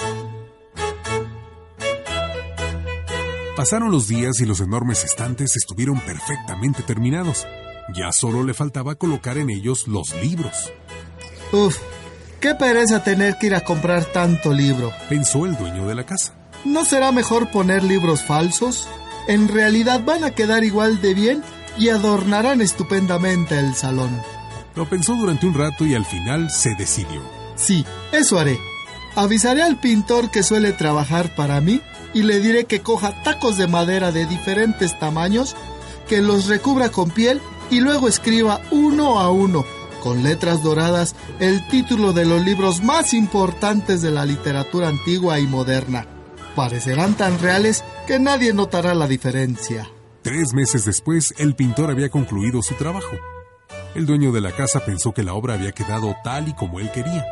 Pasaron 3.56 3.92
los 3.92 4.08
días 4.08 4.40
y 4.40 4.46
los 4.46 4.60
enormes 4.60 5.04
estantes 5.04 5.56
estuvieron 5.56 6.00
perfectamente 6.00 6.82
terminados. 6.84 7.46
Ya 7.96 8.12
solo 8.12 8.44
le 8.44 8.54
faltaba 8.54 8.96
colocar 8.96 9.38
en 9.38 9.50
ellos 9.50 9.88
los 9.88 10.16
libros. 10.22 10.72
Uf, 11.52 11.78
qué 12.42 12.56
pereza 12.56 13.04
tener 13.04 13.38
que 13.38 13.48
ir 13.48 13.56
a 13.56 13.62
comprar 13.62 14.04
tanto 14.06 14.52
libro, 14.52 14.92
pensó 15.08 15.46
el 15.46 15.56
dueño 15.56 15.88
de 15.88 15.96
la 15.96 16.04
casa. 16.04 16.34
¿No 16.66 16.84
será 16.84 17.12
mejor 17.12 17.52
poner 17.52 17.84
libros 17.84 18.24
falsos? 18.24 18.90
En 19.28 19.48
realidad 19.48 20.02
van 20.04 20.24
a 20.24 20.32
quedar 20.32 20.64
igual 20.64 21.00
de 21.02 21.14
bien 21.14 21.44
y 21.78 21.90
adornarán 21.90 22.60
estupendamente 22.60 23.58
el 23.58 23.76
salón. 23.76 24.22
Lo 24.76 24.90
pensó 24.90 25.16
durante 25.16 25.46
un 25.46 25.54
rato 25.54 25.86
y 25.86 25.96
al 25.96 26.06
final 26.06 26.50
se 26.50 26.76
decidió. 26.76 27.22
Sí, 27.56 27.86
eso 28.12 28.40
haré. 28.40 28.60
Avisaré 29.16 29.62
al 29.62 29.80
pintor 29.80 30.32
que 30.32 30.44
suele 30.44 30.72
trabajar 30.72 31.36
para 31.36 31.62
mí 31.62 31.82
y 32.14 32.24
le 32.24 32.40
diré 32.40 32.66
que 32.66 32.82
coja 32.82 33.22
tacos 33.24 33.58
de 33.58 33.68
madera 33.68 34.12
de 34.12 34.26
diferentes 34.26 34.98
tamaños, 34.98 35.56
que 36.08 36.22
los 36.22 36.48
recubra 36.48 36.90
con 36.90 37.12
piel 37.12 37.40
y 37.70 37.82
luego 37.82 38.08
escriba 38.08 38.62
uno 38.72 39.20
a 39.20 39.30
uno, 39.30 39.66
con 40.02 40.24
letras 40.24 40.62
doradas, 40.62 41.16
el 41.40 41.66
título 41.70 42.12
de 42.12 42.26
los 42.26 42.44
libros 42.44 42.84
más 42.84 43.14
importantes 43.14 44.02
de 44.02 44.12
la 44.12 44.26
literatura 44.26 44.90
antigua 44.90 45.40
y 45.40 45.48
moderna. 45.48 46.06
Parecerán 46.56 47.14
tan 47.14 47.40
reales 47.40 47.86
que 48.08 48.20
nadie 48.20 48.54
notará 48.54 48.94
la 48.94 49.08
diferencia. 49.08 49.90
Tres 50.22 50.54
meses 50.54 50.84
después, 50.84 51.34
el 51.38 51.56
pintor 51.56 51.90
había 51.90 52.10
concluido 52.10 52.62
su 52.62 52.76
trabajo. 52.76 53.16
El 53.96 54.06
dueño 54.06 54.32
de 54.32 54.42
la 54.42 54.52
casa 54.52 54.84
pensó 54.86 55.14
que 55.14 55.24
la 55.24 55.34
obra 55.34 55.54
había 55.54 55.72
quedado 55.72 56.16
tal 56.24 56.50
y 56.50 56.54
como 56.54 56.80
él 56.80 56.92
quería. 56.92 57.26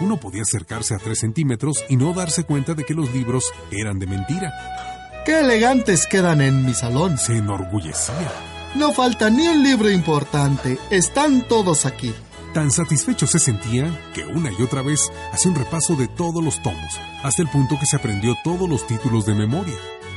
Uno 0.00 0.18
podía 0.18 0.42
acercarse 0.42 0.94
a 0.94 0.98
tres 0.98 1.20
centímetros 1.20 1.84
y 1.88 1.96
no 1.96 2.12
darse 2.12 2.44
cuenta 2.44 2.74
de 2.74 2.84
que 2.84 2.94
los 2.94 3.12
libros 3.12 3.52
eran 3.70 3.98
de 3.98 4.06
mentira. 4.06 4.52
¡Qué 5.24 5.40
elegantes 5.40 6.06
quedan 6.06 6.40
en 6.40 6.64
mi 6.64 6.74
salón! 6.74 7.18
Se 7.18 7.36
enorgullecía. 7.36 8.49
No 8.74 8.92
falta 8.92 9.30
ni 9.30 9.48
un 9.48 9.64
libro 9.64 9.90
importante. 9.90 10.78
Están 10.90 11.46
todos 11.48 11.86
aquí. 11.86 12.14
Tan 12.54 12.70
satisfecho 12.70 13.26
se 13.26 13.40
sentía 13.40 13.90
que 14.14 14.24
una 14.24 14.50
y 14.52 14.62
otra 14.62 14.82
vez 14.82 15.10
hacía 15.32 15.50
un 15.50 15.56
repaso 15.56 15.96
de 15.96 16.06
todos 16.06 16.42
los 16.42 16.62
tomos, 16.62 16.98
hasta 17.24 17.42
el 17.42 17.48
punto 17.48 17.76
que 17.78 17.86
se 17.86 17.96
aprendió 17.96 18.36
todos 18.44 18.68
los 18.68 18.86
títulos 18.86 19.26
de 19.26 19.34
memoria. 19.34 19.74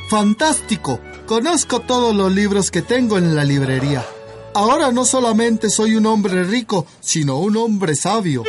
¡Fantástico! 0.09 0.99
Conozco 1.25 1.79
todos 1.79 2.15
los 2.15 2.31
libros 2.31 2.69
que 2.69 2.83
tengo 2.83 3.17
en 3.17 3.35
la 3.35 3.43
librería. 3.43 4.05
Ahora 4.53 4.91
no 4.91 5.03
solamente 5.03 5.71
soy 5.71 5.95
un 5.95 6.05
hombre 6.05 6.43
rico, 6.43 6.85
sino 6.99 7.39
un 7.39 7.57
hombre 7.57 7.95
sabio. 7.95 8.43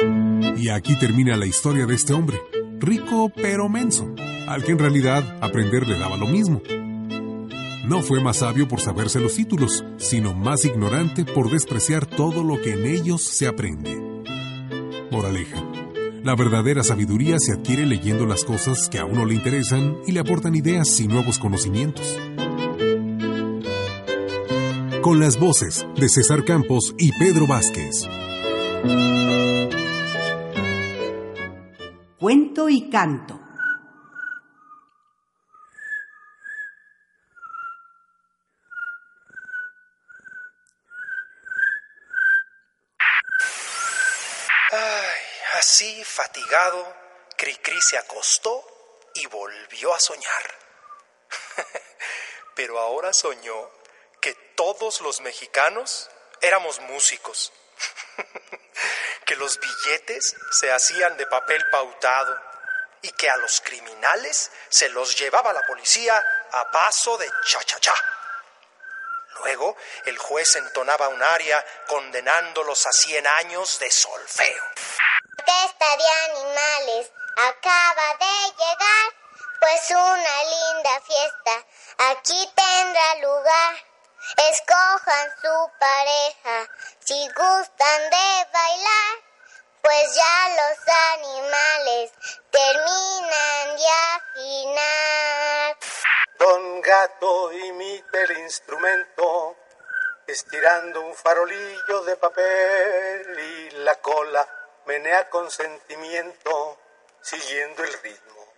Y 0.57 0.69
aquí 0.69 0.99
termina 0.99 1.37
la 1.37 1.47
historia 1.47 1.87
de 1.87 1.95
este 1.95 2.13
hombre, 2.13 2.43
rico 2.79 3.33
pero 3.35 3.71
menso, 3.71 4.15
al 4.47 4.65
que 4.65 4.73
en 4.73 4.79
realidad 4.79 5.39
aprender 5.41 5.89
le 5.89 5.99
daba 5.99 6.19
lo 6.19 6.27
mismo. 6.27 6.61
No 7.85 8.03
fue 8.03 8.21
más 8.21 8.39
sabio 8.39 8.67
por 8.67 8.81
saberse 8.81 9.21
los 9.21 9.35
títulos, 9.35 9.85
sino 9.99 10.35
más 10.35 10.65
ignorante 10.65 11.25
por 11.25 11.51
despreciar 11.51 12.07
todo 12.07 12.43
lo 12.43 12.61
que 12.61 12.73
en 12.73 12.87
ellos 12.87 13.23
se 13.23 13.47
aprende. 13.47 14.25
Moraleja. 15.11 15.63
La 16.23 16.35
verdadera 16.35 16.83
sabiduría 16.83 17.39
se 17.39 17.53
adquiere 17.53 17.85
leyendo 17.85 18.25
las 18.27 18.45
cosas 18.45 18.89
que 18.89 18.99
a 18.99 19.05
uno 19.05 19.27
le 19.27 19.35
interesan 19.35 19.99
y 20.07 20.13
le 20.13 20.21
aportan 20.21 20.55
ideas 20.55 20.99
y 21.01 21.07
nuevos 21.07 21.39
conocimientos 21.39 22.19
con 25.05 25.21
las 25.21 25.39
voces 25.39 25.87
de 25.97 26.09
César 26.09 26.47
Campos 26.47 26.95
y 26.97 27.13
Pedro 27.19 27.47
Vázquez. 27.47 28.09
Cuento 32.19 32.71
y 32.71 32.89
canto. 32.89 33.39
Ay, 44.73 45.59
así 45.61 46.03
fatigado, 46.55 46.97
Cricri 47.37 47.81
se 47.83 47.99
acostó 47.99 48.65
y 49.15 49.27
volvió 49.27 49.93
a 49.93 49.99
soñar. 49.99 50.59
Pero 52.55 52.79
ahora 52.79 53.13
soñó 53.13 53.71
que 54.21 54.35
todos 54.55 55.01
los 55.01 55.21
mexicanos 55.21 56.09
éramos 56.41 56.79
músicos, 56.81 57.53
que 59.27 59.37
los 59.37 59.59
billetes 59.59 60.37
se 60.53 60.73
hacían 60.73 61.17
de 61.17 61.27
papel 61.27 61.65
pautado 61.71 62.41
y 63.03 63.11
que 63.13 63.29
a 63.29 63.37
los 63.37 63.61
criminales 63.61 64.51
se 64.69 64.89
los 64.91 65.19
llevaba 65.19 65.53
la 65.53 65.67
policía 65.67 66.23
a 66.53 66.71
paso 66.71 67.19
de 67.19 67.29
cha-cha-cha. 67.47 67.95
Luego 69.41 69.77
el 70.05 70.17
juez 70.19 70.55
entonaba 70.57 71.09
un 71.09 71.23
aria 71.23 71.65
condenándolos 71.89 72.87
a 72.87 72.93
100 72.93 73.27
años 73.27 73.79
de 73.81 73.91
solfeo. 73.91 74.65
Orquesta 75.37 75.97
de 75.97 76.09
animales 76.31 77.11
acaba 77.37 78.15
de 78.21 78.53
llegar, 78.53 79.07
pues 79.59 79.91
una 79.91 80.45
linda 80.45 81.01
fiesta 81.01 81.67
aquí 82.11 82.53
tendrá 82.55 83.15
lugar. 83.17 83.75
Escojan 84.37 85.31
su 85.43 85.71
pareja 85.81 86.71
si 87.01 87.29
gustan 87.31 88.11
de 88.11 88.47
bailar, 88.53 89.19
pues 89.83 90.15
ya 90.15 90.49
los 90.61 90.79
animales 91.15 92.13
terminan 92.51 93.77
de 93.77 93.87
afinar. 94.15 95.77
Don 96.39 96.81
Gato 96.81 97.53
imita 97.53 98.21
el 98.21 98.39
instrumento, 98.39 99.57
estirando 100.29 101.01
un 101.01 101.15
farolillo 101.15 102.03
de 102.05 102.17
papel 102.17 103.41
y 103.41 103.71
la 103.83 103.97
cola 103.97 104.64
menea 104.87 105.29
con 105.31 105.51
sentimiento, 105.51 106.79
siguiendo 107.23 107.83
el 107.83 107.93
ritmo 108.03 108.53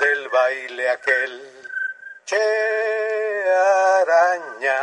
del 0.00 0.28
baile 0.28 0.90
aquel. 0.90 1.68
Che 2.24 3.44
araña, 4.00 4.80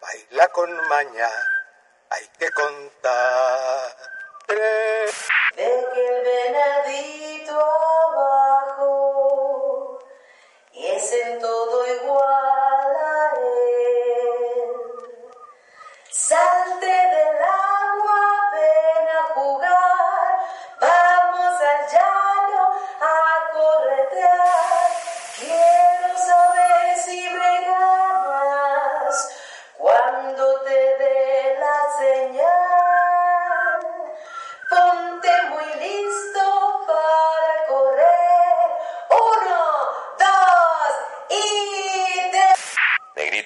baila 0.00 0.48
con 0.48 0.88
maña, 0.88 1.28
hay 2.10 2.28
que 2.38 2.50
contar. 2.52 3.96
Tres. 4.46 5.28
Ve 5.56 5.86
que 5.92 6.06
el 6.06 6.22
venadito 6.24 7.60
abajo 8.08 8.88
y 10.72 10.86
es 10.86 11.12
en 11.12 11.40
todo 11.40 11.86
igual 11.94 13.09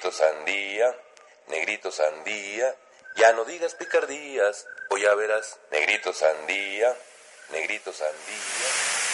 Negrito 0.04 0.22
sandía, 0.22 1.00
negrito 1.46 1.90
sandía, 1.90 2.76
ya 3.16 3.32
no 3.32 3.46
digas 3.46 3.74
picardías, 3.74 4.66
o 4.90 4.98
ya 4.98 5.14
verás. 5.14 5.58
Negrito 5.70 6.12
sandía, 6.12 6.94
negrito 7.48 7.90
sandía, 7.90 8.68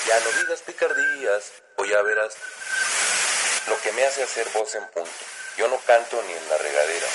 ya 0.09 0.19
no 0.19 0.33
digas 0.33 0.63
picardías, 0.63 1.53
o 1.77 1.85
ya 1.85 2.03
verás. 2.03 2.35
Lo 3.69 3.81
que 3.83 3.93
me 3.93 4.05
hace 4.05 4.25
hacer 4.25 4.49
voz 4.49 4.75
en 4.75 4.85
punto. 4.89 5.13
Yo 5.57 5.69
no 5.69 5.79
canto 5.87 6.21
ni 6.23 6.33
en 6.33 6.49
la 6.49 6.59
regadera. 6.59 7.07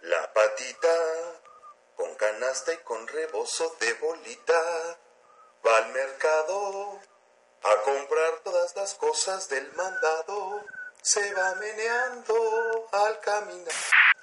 La 0.00 0.32
patita 0.32 0.96
con 1.94 2.12
canasta 2.16 2.72
y 2.72 2.78
con 2.78 3.06
rebozo 3.06 3.76
de 3.78 3.92
bolita 3.94 4.98
va 5.64 5.76
al 5.76 5.92
mercado 5.92 7.00
a 7.62 7.82
comprar 7.82 8.40
todas 8.42 8.74
las 8.74 8.94
cosas 8.94 9.48
del 9.48 9.72
mandado. 9.74 10.64
Se 11.02 11.32
va 11.34 11.54
meneando 11.54 12.88
al 12.92 13.20
caminar. 13.20 13.74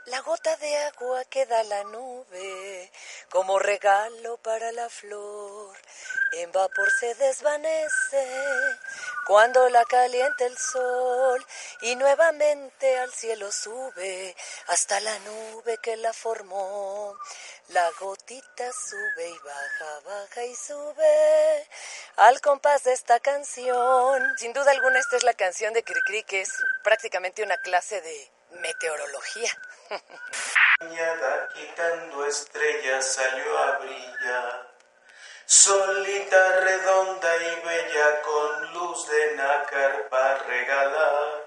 La 0.06 0.22
gota 0.22 0.56
de 0.58 0.78
agua 0.86 1.26
que 1.26 1.46
da 1.46 1.64
la 1.64 1.84
nube 1.86 2.92
como 3.30 3.60
regalo 3.60 4.38
para 4.38 4.72
la 4.72 4.88
flor. 4.88 5.76
En 6.34 6.52
vapor 6.52 6.90
se 7.00 7.16
desvanece 7.16 8.28
cuando 9.26 9.68
la 9.70 9.84
calienta 9.86 10.46
el 10.46 10.58
sol 10.58 11.46
y 11.82 11.96
nuevamente 11.96 13.00
al 13.00 13.12
cielo 13.12 13.52
sube 13.52 14.36
hasta 14.68 15.00
la 15.00 15.18
nube 15.20 15.78
que 15.82 15.98
la 15.98 16.14
formó. 16.14 17.18
La 17.70 17.92
gotita 18.00 18.72
sube 18.72 19.30
y 19.30 19.38
baja, 19.40 20.00
baja 20.06 20.46
y 20.46 20.56
sube 20.56 21.68
al 22.16 22.40
compás 22.40 22.86
de 22.86 22.94
esta 22.94 23.20
canción. 23.20 24.38
Sin 24.38 24.54
duda 24.54 24.72
alguna 24.72 25.00
esta 25.00 25.18
es 25.18 25.24
la 25.24 25.34
canción 25.34 25.74
de 25.74 25.84
Cricri 25.84 26.24
que 26.24 26.42
es 26.42 26.50
prácticamente 26.82 27.44
una 27.44 27.58
clase 27.58 28.00
de 28.00 28.32
meteorología. 28.62 29.52
Quitando 31.54 32.26
estrellas 32.26 33.06
salió 33.06 33.58
a 33.58 33.78
brillar, 33.80 34.72
solita, 35.46 36.60
redonda 36.62 37.36
y 37.36 37.66
bella 37.66 38.22
con 38.22 38.74
luz 38.76 39.10
de 39.10 39.36
nácar 39.36 40.08
para 40.08 40.38
regalar. 40.44 41.47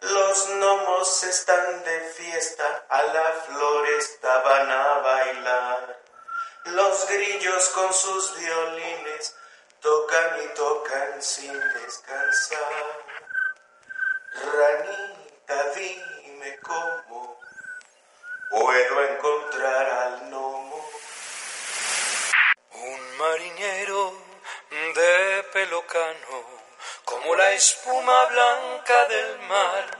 Los 0.00 0.48
gnomos 0.50 1.24
están 1.24 1.82
de 1.82 2.00
fiesta, 2.10 2.86
a 2.88 3.02
la 3.02 3.32
floresta 3.46 4.38
van 4.42 4.70
a 4.70 4.98
bailar. 4.98 6.02
Los 6.66 7.08
grillos 7.08 7.68
con 7.70 7.92
sus 7.92 8.36
violines 8.38 9.34
tocan 9.80 10.42
y 10.44 10.54
tocan 10.54 11.20
sin 11.20 11.52
descansar. 11.52 13.04
Ranita, 14.32 15.70
dime 15.74 16.58
cómo 16.60 17.40
puedo 18.50 19.04
encontrar 19.04 19.90
al 19.90 20.30
gnomo. 20.30 20.90
Un 22.72 23.16
marinero 23.16 24.12
de 24.70 25.42
pelo 25.52 25.84
cano, 25.86 26.67
como 27.08 27.34
la 27.36 27.52
espuma 27.52 28.26
blanca 28.26 29.06
del 29.06 29.38
mar. 29.40 29.98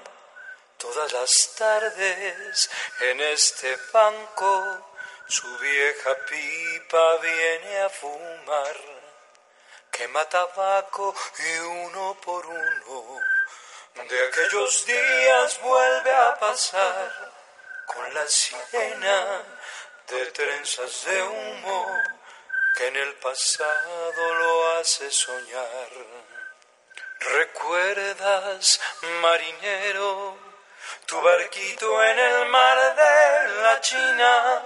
Todas 0.77 1.11
las 1.11 1.55
tardes 1.57 2.71
en 3.01 3.21
este 3.21 3.77
banco 3.91 4.93
su 5.27 5.59
vieja 5.59 6.15
pipa 6.29 7.17
viene 7.17 7.81
a 7.81 7.89
fumar. 7.89 8.77
Quema 9.91 10.25
tabaco 10.27 11.15
y 11.39 11.59
uno 11.59 12.15
por 12.21 12.45
uno 12.45 13.21
de 13.95 14.27
aquellos 14.29 14.85
días 14.85 15.61
vuelve 15.63 16.13
a 16.13 16.39
pasar 16.39 17.33
con 17.87 18.15
la 18.15 18.27
sirena 18.27 19.43
de 20.09 20.27
trenzas 20.27 21.05
de 21.07 21.23
humo 21.23 21.87
que 22.77 22.87
en 22.87 22.97
el 22.97 23.15
pasado 23.15 24.35
lo 24.35 24.77
hace 24.77 25.11
soñar. 25.11 26.28
¿Recuerdas, 27.39 28.81
marinero, 29.23 30.37
tu 31.07 31.21
barquito 31.21 32.03
en 32.03 32.19
el 32.19 32.47
mar 32.47 32.97
de 32.97 33.63
la 33.63 33.81
China 33.81 34.63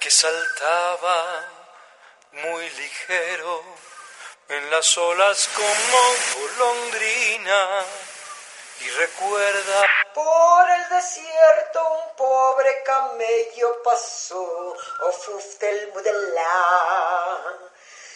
que 0.00 0.10
saltaba 0.10 1.46
muy 2.32 2.68
ligero 2.70 3.62
en 4.48 4.68
las 4.72 4.98
olas 4.98 5.48
como 5.54 6.42
golondrina? 6.42 7.84
Y 8.80 8.90
recuerda 8.90 9.86
Por 10.12 10.70
el 10.70 10.88
desierto 10.88 11.88
un 11.88 12.16
pobre 12.16 12.82
camello 12.82 13.80
pasó, 13.84 14.76
o 15.06 15.12
fuftel 15.12 15.92
mudelá. 15.94 17.60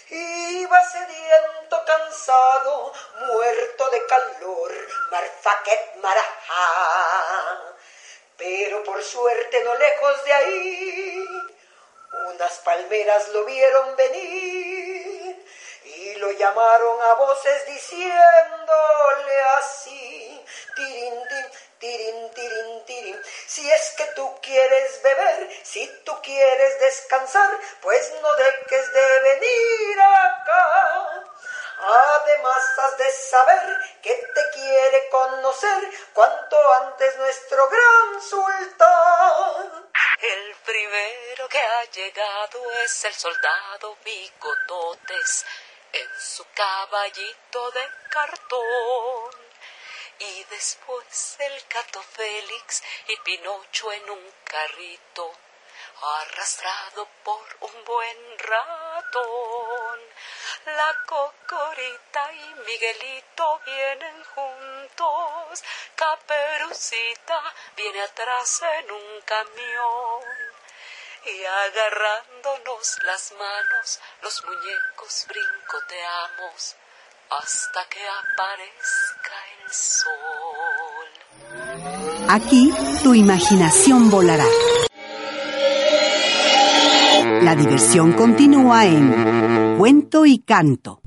Iba 0.08 0.84
sediento, 0.90 1.55
cansado, 1.84 2.92
muerto 3.26 3.88
de 3.90 4.06
calor, 4.06 4.72
marfaquet 5.10 5.96
marajá. 5.96 7.74
Pero 8.36 8.84
por 8.84 9.02
suerte 9.02 9.64
no 9.64 9.74
lejos 9.74 10.24
de 10.24 10.32
ahí, 10.32 11.26
unas 12.28 12.58
palmeras 12.58 13.28
lo 13.30 13.44
vieron 13.44 13.96
venir 13.96 15.46
y 15.84 16.14
lo 16.16 16.30
llamaron 16.32 17.02
a 17.02 17.14
voces 17.14 17.66
diciéndole 17.66 19.40
así, 19.58 20.44
tirin, 20.74 21.22
tin, 21.28 21.46
tirin, 21.78 22.30
tirin, 22.34 22.84
tirin. 22.84 23.22
Si 23.46 23.70
es 23.70 23.94
que 23.96 24.04
tú 24.16 24.38
quieres 24.42 25.00
beber, 25.02 25.50
si 25.62 25.86
tú 26.04 26.12
quieres 26.22 26.80
descansar, 26.80 27.58
pues 27.80 28.12
no 28.20 28.34
dejes 28.34 28.92
de 28.92 29.20
venir 29.20 30.00
acá. 30.00 31.24
Además 31.78 32.78
has 32.78 32.96
de 32.96 33.10
saber 33.12 34.00
que 34.02 34.14
te 34.14 34.50
quiere 34.54 35.08
conocer 35.10 35.90
cuanto 36.14 36.72
antes 36.74 37.16
nuestro 37.16 37.68
gran 37.68 38.22
sultán. 38.22 39.90
El 40.20 40.56
primero 40.64 41.48
que 41.48 41.58
ha 41.58 41.84
llegado 41.84 42.72
es 42.82 43.04
el 43.04 43.14
soldado 43.14 43.96
Bigototes 44.04 45.44
en 45.92 46.20
su 46.20 46.44
caballito 46.54 47.70
de 47.72 47.88
cartón. 48.08 49.30
Y 50.18 50.44
después 50.44 51.36
el 51.40 51.62
gato 51.68 52.02
Félix 52.02 52.82
y 53.08 53.16
Pinocho 53.18 53.92
en 53.92 54.08
un 54.10 54.34
carrito, 54.44 55.30
arrastrado 56.22 57.06
por 57.22 57.44
un 57.60 57.84
buen 57.84 58.38
La 60.66 60.94
cocorita 61.06 62.32
y 62.32 62.54
Miguelito 62.66 63.60
vienen 63.64 64.24
juntos. 64.34 65.64
Caperucita 65.94 67.54
viene 67.76 68.02
atrás 68.02 68.62
en 68.80 68.90
un 68.90 69.20
camión. 69.24 70.22
Y 71.24 71.44
agarrándonos 71.44 72.98
las 73.04 73.32
manos, 73.32 74.00
los 74.22 74.44
muñecos 74.44 75.26
brincoteamos 75.28 76.76
hasta 77.30 77.84
que 77.88 78.00
aparezca 78.08 79.36
el 79.62 79.72
sol. 79.72 81.08
Aquí 82.28 82.72
tu 83.02 83.14
imaginación 83.14 84.10
volará. 84.10 84.46
La 87.42 87.54
diversión 87.56 88.12
continúa 88.12 88.86
en 88.86 89.76
Cuento 89.78 90.24
y 90.24 90.38
Canto. 90.38 91.00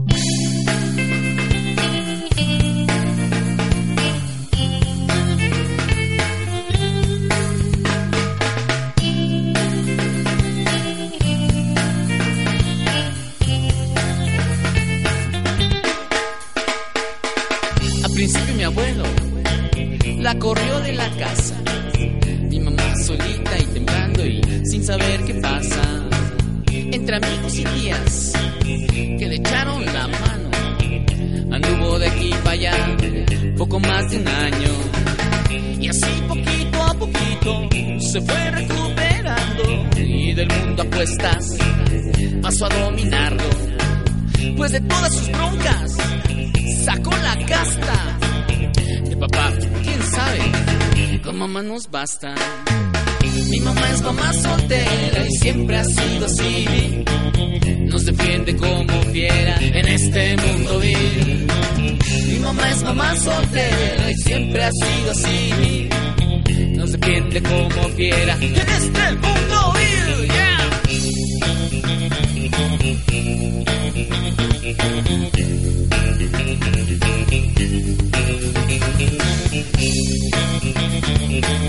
Mi 52.00 53.60
mamá 53.60 53.90
es 53.92 54.02
mamá 54.02 54.32
soltera 54.32 55.26
y 55.28 55.32
siempre 55.42 55.76
ha 55.76 55.84
sido 55.84 56.26
así. 56.28 57.04
Nos 57.92 58.06
defiende 58.06 58.56
como 58.56 59.02
fiera 59.12 59.58
en 59.60 59.86
este 59.86 60.38
mundo 60.38 60.80
vil. 60.80 61.48
Mi 62.28 62.40
mamá 62.40 62.72
es 62.72 62.84
mamá 62.84 63.18
soltera 63.18 64.12
y 64.12 64.16
siempre 64.16 64.64
ha 64.64 64.72
sido 64.72 65.12
así. 65.12 65.90
Nos 66.78 66.94
defiende 66.94 67.44
como 67.44 67.90
fiera 67.98 68.34
en 68.36 68.56
este 68.56 69.12
mundo 69.16 69.74
vil. 69.74 70.28
Yeah. 70.28 70.70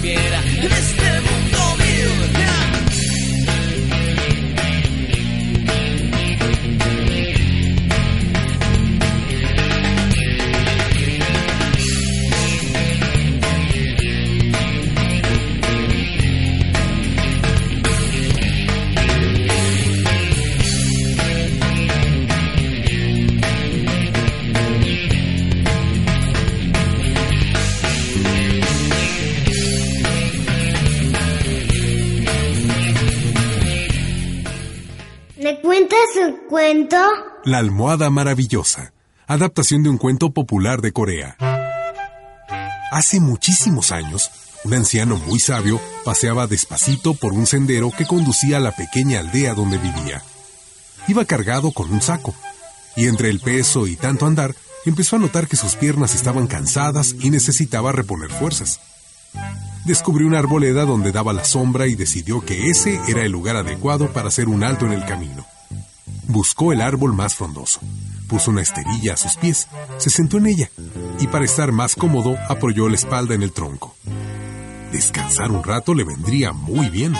como 0.00 0.79
La 37.44 37.58
almohada 37.58 38.10
maravillosa, 38.10 38.92
adaptación 39.26 39.82
de 39.82 39.88
un 39.88 39.98
cuento 39.98 40.30
popular 40.30 40.80
de 40.80 40.92
Corea. 40.92 41.36
Hace 42.92 43.18
muchísimos 43.18 43.90
años, 43.90 44.30
un 44.62 44.74
anciano 44.74 45.16
muy 45.16 45.40
sabio 45.40 45.80
paseaba 46.04 46.46
despacito 46.46 47.14
por 47.14 47.32
un 47.32 47.48
sendero 47.48 47.90
que 47.90 48.06
conducía 48.06 48.58
a 48.58 48.60
la 48.60 48.70
pequeña 48.70 49.18
aldea 49.18 49.54
donde 49.54 49.78
vivía. 49.78 50.22
Iba 51.08 51.24
cargado 51.24 51.72
con 51.72 51.92
un 51.92 52.02
saco, 52.02 52.34
y 52.94 53.08
entre 53.08 53.30
el 53.30 53.40
peso 53.40 53.88
y 53.88 53.96
tanto 53.96 54.26
andar, 54.26 54.54
empezó 54.86 55.16
a 55.16 55.18
notar 55.18 55.48
que 55.48 55.56
sus 55.56 55.74
piernas 55.74 56.14
estaban 56.14 56.46
cansadas 56.46 57.16
y 57.18 57.30
necesitaba 57.30 57.90
reponer 57.90 58.30
fuerzas. 58.30 58.78
Descubrió 59.86 60.28
una 60.28 60.38
arboleda 60.38 60.84
donde 60.84 61.10
daba 61.10 61.32
la 61.32 61.44
sombra 61.44 61.88
y 61.88 61.96
decidió 61.96 62.44
que 62.44 62.70
ese 62.70 63.00
era 63.08 63.24
el 63.24 63.32
lugar 63.32 63.56
adecuado 63.56 64.12
para 64.12 64.28
hacer 64.28 64.48
un 64.48 64.62
alto 64.62 64.86
en 64.86 64.92
el 64.92 65.04
camino. 65.04 65.44
Buscó 66.30 66.72
el 66.72 66.80
árbol 66.80 67.12
más 67.12 67.34
frondoso, 67.34 67.80
puso 68.28 68.52
una 68.52 68.62
esterilla 68.62 69.14
a 69.14 69.16
sus 69.16 69.34
pies, 69.34 69.66
se 69.98 70.10
sentó 70.10 70.38
en 70.38 70.46
ella 70.46 70.70
y 71.18 71.26
para 71.26 71.44
estar 71.44 71.72
más 71.72 71.96
cómodo 71.96 72.36
apoyó 72.48 72.88
la 72.88 72.94
espalda 72.94 73.34
en 73.34 73.42
el 73.42 73.50
tronco. 73.50 73.96
Descansar 74.92 75.50
un 75.50 75.64
rato 75.64 75.92
le 75.92 76.04
vendría 76.04 76.52
muy 76.52 76.88
bien. 76.88 77.16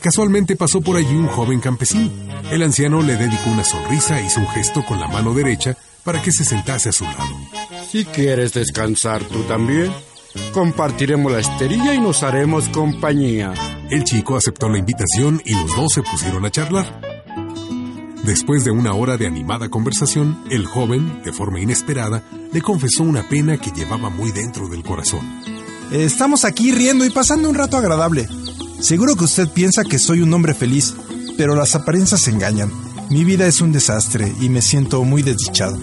Casualmente 0.00 0.54
pasó 0.54 0.82
por 0.82 0.96
allí 0.96 1.16
un 1.16 1.26
joven 1.26 1.58
campesino. 1.58 2.12
El 2.52 2.62
anciano 2.62 3.02
le 3.02 3.16
dedicó 3.16 3.50
una 3.50 3.64
sonrisa 3.64 4.20
e 4.20 4.26
hizo 4.26 4.38
un 4.38 4.48
gesto 4.48 4.84
con 4.84 5.00
la 5.00 5.08
mano 5.08 5.34
derecha 5.34 5.76
para 6.04 6.22
que 6.22 6.30
se 6.30 6.44
sentase 6.44 6.90
a 6.90 6.92
su 6.92 7.02
lado. 7.02 7.36
Si 7.90 8.04
quieres 8.04 8.52
descansar 8.52 9.24
tú 9.24 9.42
también, 9.42 9.92
compartiremos 10.52 11.32
la 11.32 11.40
esterilla 11.40 11.92
y 11.92 11.98
nos 11.98 12.22
haremos 12.22 12.68
compañía. 12.68 13.52
El 13.90 14.04
chico 14.04 14.36
aceptó 14.36 14.68
la 14.68 14.78
invitación 14.78 15.42
y 15.44 15.54
los 15.54 15.74
dos 15.74 15.92
se 15.92 16.02
pusieron 16.02 16.44
a 16.44 16.52
charlar. 16.52 17.13
Después 18.24 18.64
de 18.64 18.70
una 18.70 18.94
hora 18.94 19.18
de 19.18 19.26
animada 19.26 19.68
conversación, 19.68 20.42
el 20.50 20.64
joven, 20.64 21.20
de 21.22 21.32
forma 21.32 21.60
inesperada, 21.60 22.24
le 22.52 22.62
confesó 22.62 23.02
una 23.02 23.28
pena 23.28 23.58
que 23.58 23.70
llevaba 23.70 24.08
muy 24.08 24.32
dentro 24.32 24.66
del 24.70 24.82
corazón. 24.82 25.20
Estamos 25.92 26.46
aquí 26.46 26.72
riendo 26.72 27.04
y 27.04 27.10
pasando 27.10 27.50
un 27.50 27.54
rato 27.54 27.76
agradable. 27.76 28.26
Seguro 28.80 29.14
que 29.14 29.24
usted 29.24 29.48
piensa 29.50 29.84
que 29.84 29.98
soy 29.98 30.22
un 30.22 30.32
hombre 30.32 30.54
feliz, 30.54 30.94
pero 31.36 31.54
las 31.54 31.74
apariencias 31.74 32.26
engañan. 32.26 32.72
Mi 33.10 33.24
vida 33.24 33.46
es 33.46 33.60
un 33.60 33.72
desastre 33.72 34.32
y 34.40 34.48
me 34.48 34.62
siento 34.62 35.04
muy 35.04 35.22
desdichado. 35.22 35.78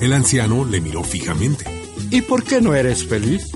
El 0.00 0.14
anciano 0.14 0.64
le 0.64 0.80
miró 0.80 1.04
fijamente. 1.04 1.66
¿Y 2.10 2.22
por 2.22 2.42
qué 2.42 2.62
no 2.62 2.74
eres 2.74 3.06
feliz? 3.06 3.50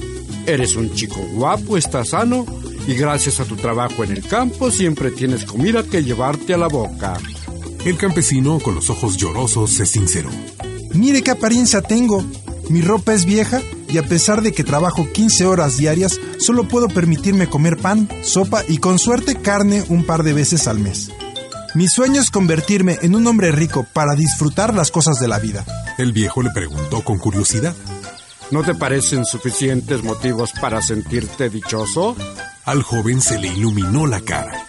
Eres 0.46 0.76
un 0.76 0.92
chico 0.92 1.26
guapo, 1.32 1.78
estás 1.78 2.10
sano 2.10 2.44
y 2.86 2.92
gracias 2.96 3.40
a 3.40 3.46
tu 3.46 3.56
trabajo 3.56 4.04
en 4.04 4.12
el 4.12 4.26
campo 4.26 4.70
siempre 4.70 5.10
tienes 5.10 5.46
comida 5.46 5.82
que 5.82 6.04
llevarte 6.04 6.52
a 6.52 6.58
la 6.58 6.68
boca. 6.68 7.16
El 7.86 7.98
campesino, 7.98 8.58
con 8.58 8.74
los 8.74 8.90
ojos 8.90 9.16
llorosos, 9.16 9.70
se 9.70 9.86
sinceró. 9.86 10.28
Mire 10.92 11.22
qué 11.22 11.30
apariencia 11.30 11.82
tengo. 11.82 12.24
Mi 12.68 12.80
ropa 12.80 13.14
es 13.14 13.26
vieja 13.26 13.62
y 13.88 13.98
a 13.98 14.02
pesar 14.02 14.42
de 14.42 14.50
que 14.50 14.64
trabajo 14.64 15.06
15 15.12 15.46
horas 15.46 15.76
diarias, 15.76 16.18
solo 16.40 16.66
puedo 16.66 16.88
permitirme 16.88 17.48
comer 17.48 17.76
pan, 17.76 18.08
sopa 18.22 18.64
y 18.66 18.78
con 18.78 18.98
suerte 18.98 19.36
carne 19.36 19.84
un 19.88 20.04
par 20.04 20.24
de 20.24 20.32
veces 20.32 20.66
al 20.66 20.80
mes. 20.80 21.12
Mi 21.76 21.86
sueño 21.86 22.20
es 22.20 22.32
convertirme 22.32 22.98
en 23.02 23.14
un 23.14 23.24
hombre 23.28 23.52
rico 23.52 23.86
para 23.92 24.16
disfrutar 24.16 24.74
las 24.74 24.90
cosas 24.90 25.20
de 25.20 25.28
la 25.28 25.38
vida. 25.38 25.64
El 25.96 26.10
viejo 26.10 26.42
le 26.42 26.50
preguntó 26.50 27.04
con 27.04 27.18
curiosidad. 27.18 27.76
¿No 28.50 28.64
te 28.64 28.74
parecen 28.74 29.24
suficientes 29.24 30.02
motivos 30.02 30.50
para 30.60 30.82
sentirte 30.82 31.50
dichoso? 31.50 32.16
Al 32.64 32.82
joven 32.82 33.20
se 33.20 33.38
le 33.38 33.46
iluminó 33.46 34.08
la 34.08 34.22
cara. 34.22 34.66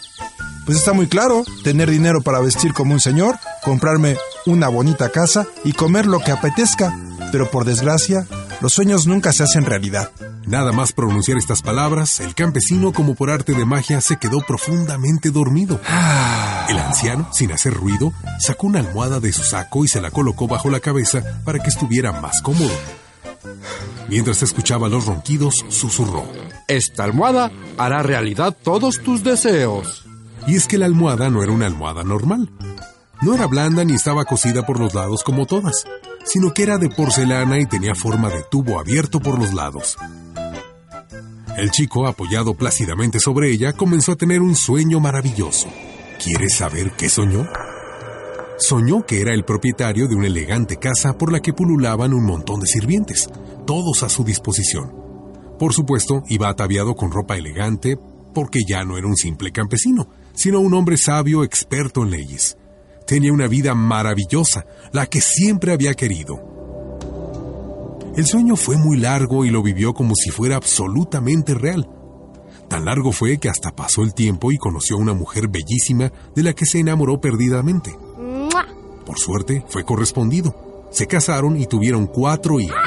Pues 0.68 0.80
está 0.80 0.92
muy 0.92 1.08
claro, 1.08 1.46
tener 1.64 1.90
dinero 1.90 2.22
para 2.22 2.42
vestir 2.42 2.74
como 2.74 2.94
un 2.94 3.00
señor, 3.00 3.40
comprarme 3.64 4.18
una 4.46 4.68
bonita 4.68 5.10
casa 5.14 5.48
y 5.64 5.72
comer 5.72 6.06
lo 6.06 6.20
que 6.20 6.32
apetezca, 6.32 6.94
pero 7.32 7.50
por 7.50 7.64
desgracia, 7.64 8.28
los 8.60 8.74
sueños 8.74 9.08
nunca 9.08 9.32
se 9.32 9.44
hacen 9.44 9.64
realidad. 9.64 10.12
Nada 10.46 10.74
más 10.74 10.92
pronunciar 10.92 11.38
estas 11.38 11.62
palabras, 11.62 12.20
el 12.20 12.36
campesino, 12.36 12.92
como 12.92 13.16
por 13.16 13.30
arte 13.30 13.54
de 13.54 13.64
magia, 13.64 14.02
se 14.02 14.18
quedó 14.18 14.42
profundamente 14.42 15.32
dormido. 15.32 15.80
El 16.68 16.78
anciano, 16.80 17.30
sin 17.32 17.54
hacer 17.54 17.74
ruido, 17.74 18.12
sacó 18.38 18.68
una 18.68 18.80
almohada 18.80 19.22
de 19.22 19.32
su 19.32 19.44
saco 19.44 19.86
y 19.86 19.88
se 19.88 20.02
la 20.02 20.12
colocó 20.12 20.50
bajo 20.50 20.70
la 20.70 20.82
cabeza 20.82 21.24
para 21.46 21.60
que 21.60 21.70
estuviera 21.70 22.12
más 22.20 22.42
cómodo. 22.42 22.74
Mientras 24.10 24.44
escuchaba 24.44 24.90
los 24.90 25.06
ronquidos, 25.06 25.64
susurró. 25.70 26.26
Esta 26.68 27.06
almohada 27.06 27.54
hará 27.78 28.04
realidad 28.04 28.54
todos 28.62 29.00
tus 29.02 29.24
deseos. 29.24 30.07
Y 30.48 30.56
es 30.56 30.66
que 30.68 30.78
la 30.78 30.86
almohada 30.86 31.30
no 31.30 31.44
era 31.44 31.52
una 31.52 31.66
almohada 31.66 32.04
normal. 32.04 32.50
No 33.22 33.34
era 33.34 33.48
blanda 33.48 33.84
ni 33.84 33.94
estaba 33.94 34.24
cosida 34.24 34.66
por 34.66 34.80
los 34.80 34.94
lados 34.94 35.24
como 35.24 35.46
todas, 35.46 35.84
sino 36.24 36.54
que 36.54 36.64
era 36.64 36.78
de 36.78 36.90
porcelana 36.90 37.60
y 37.60 37.66
tenía 37.66 37.96
forma 37.96 38.30
de 38.30 38.44
tubo 38.50 38.80
abierto 38.80 39.20
por 39.20 39.38
los 39.38 39.54
lados. 39.54 39.98
El 41.58 41.72
chico, 41.72 42.08
apoyado 42.08 42.54
plácidamente 42.54 43.20
sobre 43.20 43.52
ella, 43.52 43.74
comenzó 43.74 44.14
a 44.14 44.16
tener 44.16 44.42
un 44.42 44.56
sueño 44.56 45.00
maravilloso. 45.00 45.68
¿Quieres 46.24 46.56
saber 46.56 46.92
qué 46.92 47.10
soñó? 47.10 47.48
Soñó 48.60 49.06
que 49.06 49.22
era 49.22 49.34
el 49.34 49.44
propietario 49.44 50.08
de 50.08 50.16
una 50.16 50.28
elegante 50.28 50.78
casa 50.78 51.18
por 51.18 51.32
la 51.32 51.42
que 51.42 51.54
pululaban 51.54 52.14
un 52.14 52.26
montón 52.26 52.60
de 52.60 52.68
sirvientes, 52.68 53.30
todos 53.66 54.04
a 54.04 54.10
su 54.10 54.24
disposición. 54.24 54.94
Por 55.60 55.74
supuesto, 55.74 56.24
iba 56.30 56.48
ataviado 56.48 56.96
con 56.96 57.12
ropa 57.12 57.36
elegante 57.36 57.98
porque 58.34 58.60
ya 58.68 58.84
no 58.84 58.98
era 58.98 59.08
un 59.08 59.16
simple 59.16 59.52
campesino, 59.52 60.10
sino 60.38 60.60
un 60.60 60.76
hombre 60.76 60.98
sabio 60.98 61.44
experto 61.44 62.04
en 62.04 62.12
leyes. 62.12 62.58
Tenía 63.08 63.34
una 63.34 63.48
vida 63.48 63.74
maravillosa, 63.74 64.66
la 64.94 65.08
que 65.08 65.20
siempre 65.20 65.74
había 65.74 65.96
querido. 65.96 66.40
El 68.16 68.26
sueño 68.26 68.56
fue 68.56 68.78
muy 68.78 68.98
largo 68.98 69.46
y 69.46 69.50
lo 69.50 69.64
vivió 69.64 69.94
como 69.94 70.14
si 70.16 70.30
fuera 70.30 70.56
absolutamente 70.56 71.56
real. 71.56 71.90
Tan 72.70 72.86
largo 72.86 73.12
fue 73.12 73.40
que 73.40 73.50
hasta 73.50 73.76
pasó 73.76 74.04
el 74.04 74.14
tiempo 74.14 74.52
y 74.52 74.58
conoció 74.58 74.98
a 74.98 75.00
una 75.00 75.14
mujer 75.14 75.48
bellísima 75.48 76.12
de 76.36 76.44
la 76.44 76.54
que 76.54 76.66
se 76.66 76.80
enamoró 76.80 77.20
perdidamente. 77.20 77.98
Por 79.06 79.18
suerte, 79.18 79.66
fue 79.68 79.86
correspondido. 79.86 80.88
Se 80.92 81.08
casaron 81.08 81.58
y 81.58 81.66
tuvieron 81.66 82.06
cuatro 82.06 82.60
hijos. 82.60 82.78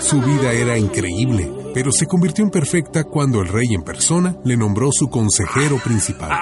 Su 0.00 0.20
vida 0.20 0.52
era 0.52 0.78
increíble, 0.78 1.48
pero 1.74 1.90
se 1.90 2.06
convirtió 2.06 2.44
en 2.44 2.50
perfecta 2.52 3.02
cuando 3.02 3.42
el 3.42 3.48
rey 3.48 3.74
en 3.74 3.82
persona 3.82 4.38
le 4.44 4.56
nombró 4.56 4.90
su 4.92 5.08
consejero 5.08 5.78
principal. 5.82 6.38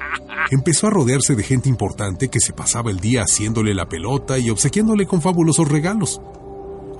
Empezó 0.50 0.86
a 0.86 0.90
rodearse 0.90 1.34
de 1.34 1.42
gente 1.42 1.70
importante 1.70 2.28
que 2.28 2.40
se 2.40 2.52
pasaba 2.52 2.90
el 2.90 3.00
día 3.00 3.22
haciéndole 3.22 3.74
la 3.74 3.88
pelota 3.88 4.38
y 4.38 4.50
obsequiándole 4.50 5.06
con 5.06 5.22
fabulosos 5.22 5.66
regalos. 5.66 6.20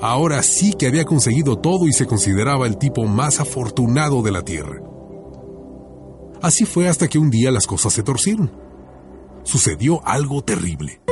Ahora 0.01 0.43
sí 0.43 0.73
que 0.73 0.87
había 0.87 1.05
conseguido 1.05 1.57
todo 1.57 1.87
y 1.87 1.93
se 1.93 2.07
consideraba 2.07 2.67
el 2.67 2.79
tipo 2.79 3.05
más 3.05 3.41
afortunado 3.41 4.23
de 4.23 4.33
la 4.33 4.43
Tierra. 4.43 4.81
Así 6.41 6.65
fue 6.65 6.89
hasta 6.89 7.09
que 7.09 7.19
un 7.19 7.29
día 7.29 7.51
las 7.51 7.67
cosas 7.67 7.93
se 7.93 8.03
torcieron. 8.03 8.51
Sucedió 9.45 10.01
algo 10.07 10.43
terrible. 10.43 11.03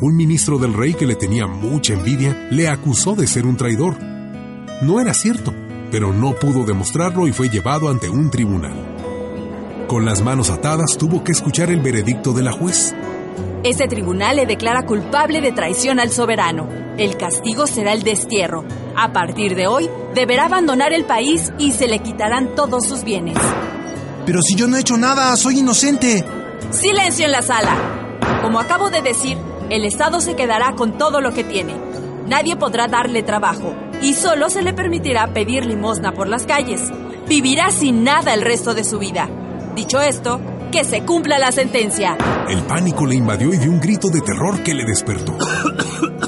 Un 0.00 0.16
ministro 0.16 0.58
del 0.58 0.72
rey 0.72 0.94
que 0.94 1.06
le 1.06 1.14
tenía 1.14 1.46
mucha 1.46 1.92
envidia 1.92 2.48
le 2.50 2.68
acusó 2.68 3.14
de 3.14 3.26
ser 3.26 3.46
un 3.46 3.56
traidor. 3.56 3.96
No 4.82 5.00
era 5.00 5.14
cierto, 5.14 5.54
pero 5.90 6.12
no 6.12 6.34
pudo 6.34 6.64
demostrarlo 6.64 7.26
y 7.26 7.32
fue 7.32 7.48
llevado 7.48 7.88
ante 7.88 8.08
un 8.08 8.30
tribunal. 8.30 8.94
Con 9.86 10.04
las 10.04 10.22
manos 10.22 10.50
atadas 10.50 10.96
tuvo 10.98 11.22
que 11.22 11.32
escuchar 11.32 11.70
el 11.70 11.80
veredicto 11.80 12.32
de 12.32 12.42
la 12.42 12.52
juez. 12.52 12.94
Este 13.62 13.86
tribunal 13.86 14.36
le 14.36 14.46
declara 14.46 14.86
culpable 14.86 15.40
de 15.40 15.52
traición 15.52 16.00
al 16.00 16.10
soberano. 16.10 16.68
El 16.98 17.16
castigo 17.16 17.66
será 17.66 17.92
el 17.92 18.02
destierro. 18.02 18.64
A 18.96 19.12
partir 19.12 19.54
de 19.54 19.66
hoy, 19.66 19.88
deberá 20.14 20.46
abandonar 20.46 20.92
el 20.92 21.04
país 21.04 21.52
y 21.58 21.72
se 21.72 21.88
le 21.88 21.98
quitarán 21.98 22.54
todos 22.54 22.86
sus 22.86 23.04
bienes. 23.04 23.38
Pero 24.26 24.40
si 24.42 24.54
yo 24.54 24.68
no 24.68 24.76
he 24.76 24.80
hecho 24.80 24.96
nada, 24.96 25.36
soy 25.36 25.58
inocente. 25.58 26.24
Silencio 26.70 27.26
en 27.26 27.32
la 27.32 27.42
sala. 27.42 27.76
Como 28.42 28.60
acabo 28.60 28.90
de 28.90 29.02
decir, 29.02 29.38
el 29.70 29.84
Estado 29.84 30.20
se 30.20 30.34
quedará 30.34 30.74
con 30.74 30.98
todo 30.98 31.20
lo 31.20 31.32
que 31.32 31.44
tiene. 31.44 31.74
Nadie 32.26 32.56
podrá 32.56 32.88
darle 32.88 33.22
trabajo 33.22 33.74
y 34.02 34.14
solo 34.14 34.50
se 34.50 34.62
le 34.62 34.72
permitirá 34.72 35.32
pedir 35.32 35.64
limosna 35.64 36.12
por 36.12 36.28
las 36.28 36.46
calles. 36.46 36.80
Vivirá 37.28 37.70
sin 37.70 38.04
nada 38.04 38.34
el 38.34 38.42
resto 38.42 38.74
de 38.74 38.84
su 38.84 38.98
vida. 38.98 39.28
Dicho 39.74 40.00
esto, 40.00 40.40
que 40.70 40.84
se 40.84 41.04
cumpla 41.04 41.38
la 41.38 41.52
sentencia. 41.52 42.16
El 42.48 42.62
pánico 42.62 43.06
le 43.06 43.14
invadió 43.14 43.52
y 43.52 43.58
dio 43.58 43.70
un 43.70 43.80
grito 43.80 44.08
de 44.08 44.20
terror 44.20 44.62
que 44.62 44.74
le 44.74 44.84
despertó. 44.84 45.36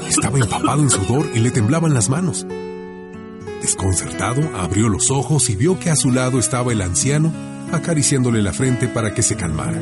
Estaba 0.07 0.39
empapado 0.39 0.81
en 0.81 0.89
sudor 0.89 1.29
y 1.33 1.39
le 1.39 1.51
temblaban 1.51 1.93
las 1.93 2.09
manos. 2.09 2.47
Desconcertado, 3.61 4.41
abrió 4.57 4.89
los 4.89 5.11
ojos 5.11 5.49
y 5.49 5.55
vio 5.55 5.79
que 5.79 5.89
a 5.89 5.95
su 5.95 6.11
lado 6.11 6.39
estaba 6.39 6.71
el 6.71 6.81
anciano 6.81 7.31
acariciándole 7.71 8.41
la 8.41 8.53
frente 8.53 8.87
para 8.87 9.13
que 9.13 9.21
se 9.21 9.35
calmara. 9.35 9.79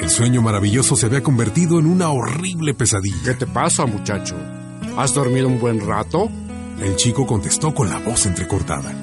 El 0.00 0.08
sueño 0.08 0.40
maravilloso 0.40 0.94
se 0.94 1.06
había 1.06 1.22
convertido 1.22 1.80
en 1.80 1.86
una 1.86 2.10
horrible 2.10 2.74
pesadilla. 2.74 3.16
¿Qué 3.24 3.34
te 3.34 3.46
pasa, 3.46 3.86
muchacho? 3.86 4.36
¿Has 4.96 5.12
dormido 5.12 5.46
un 5.46 5.60
buen 5.60 5.86
rato? 5.86 6.30
El 6.80 6.96
chico 6.96 7.26
contestó 7.26 7.74
con 7.74 7.90
la 7.90 7.98
voz 7.98 8.24
entrecortada. 8.24 8.94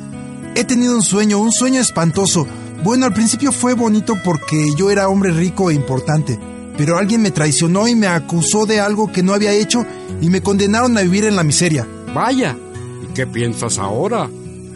He 0.55 0.63
tenido 0.63 0.95
un 0.95 1.03
sueño, 1.03 1.37
un 1.37 1.51
sueño 1.51 1.79
espantoso. 1.79 2.47
Bueno, 2.83 3.05
al 3.05 3.13
principio 3.13 3.51
fue 3.51 3.75
bonito 3.75 4.15
porque 4.23 4.73
yo 4.75 4.89
era 4.89 5.07
hombre 5.07 5.31
rico 5.31 5.69
e 5.69 5.75
importante, 5.75 6.39
pero 6.77 6.97
alguien 6.97 7.21
me 7.21 7.29
traicionó 7.29 7.87
y 7.87 7.93
me 7.95 8.07
acusó 8.07 8.65
de 8.65 8.79
algo 8.79 9.11
que 9.11 9.21
no 9.21 9.35
había 9.35 9.53
hecho 9.53 9.85
y 10.19 10.29
me 10.29 10.41
condenaron 10.41 10.97
a 10.97 11.01
vivir 11.01 11.25
en 11.25 11.35
la 11.35 11.43
miseria. 11.43 11.87
Vaya, 12.13 12.57
¿y 13.03 13.13
qué 13.13 13.27
piensas 13.27 13.77
ahora? 13.77 14.27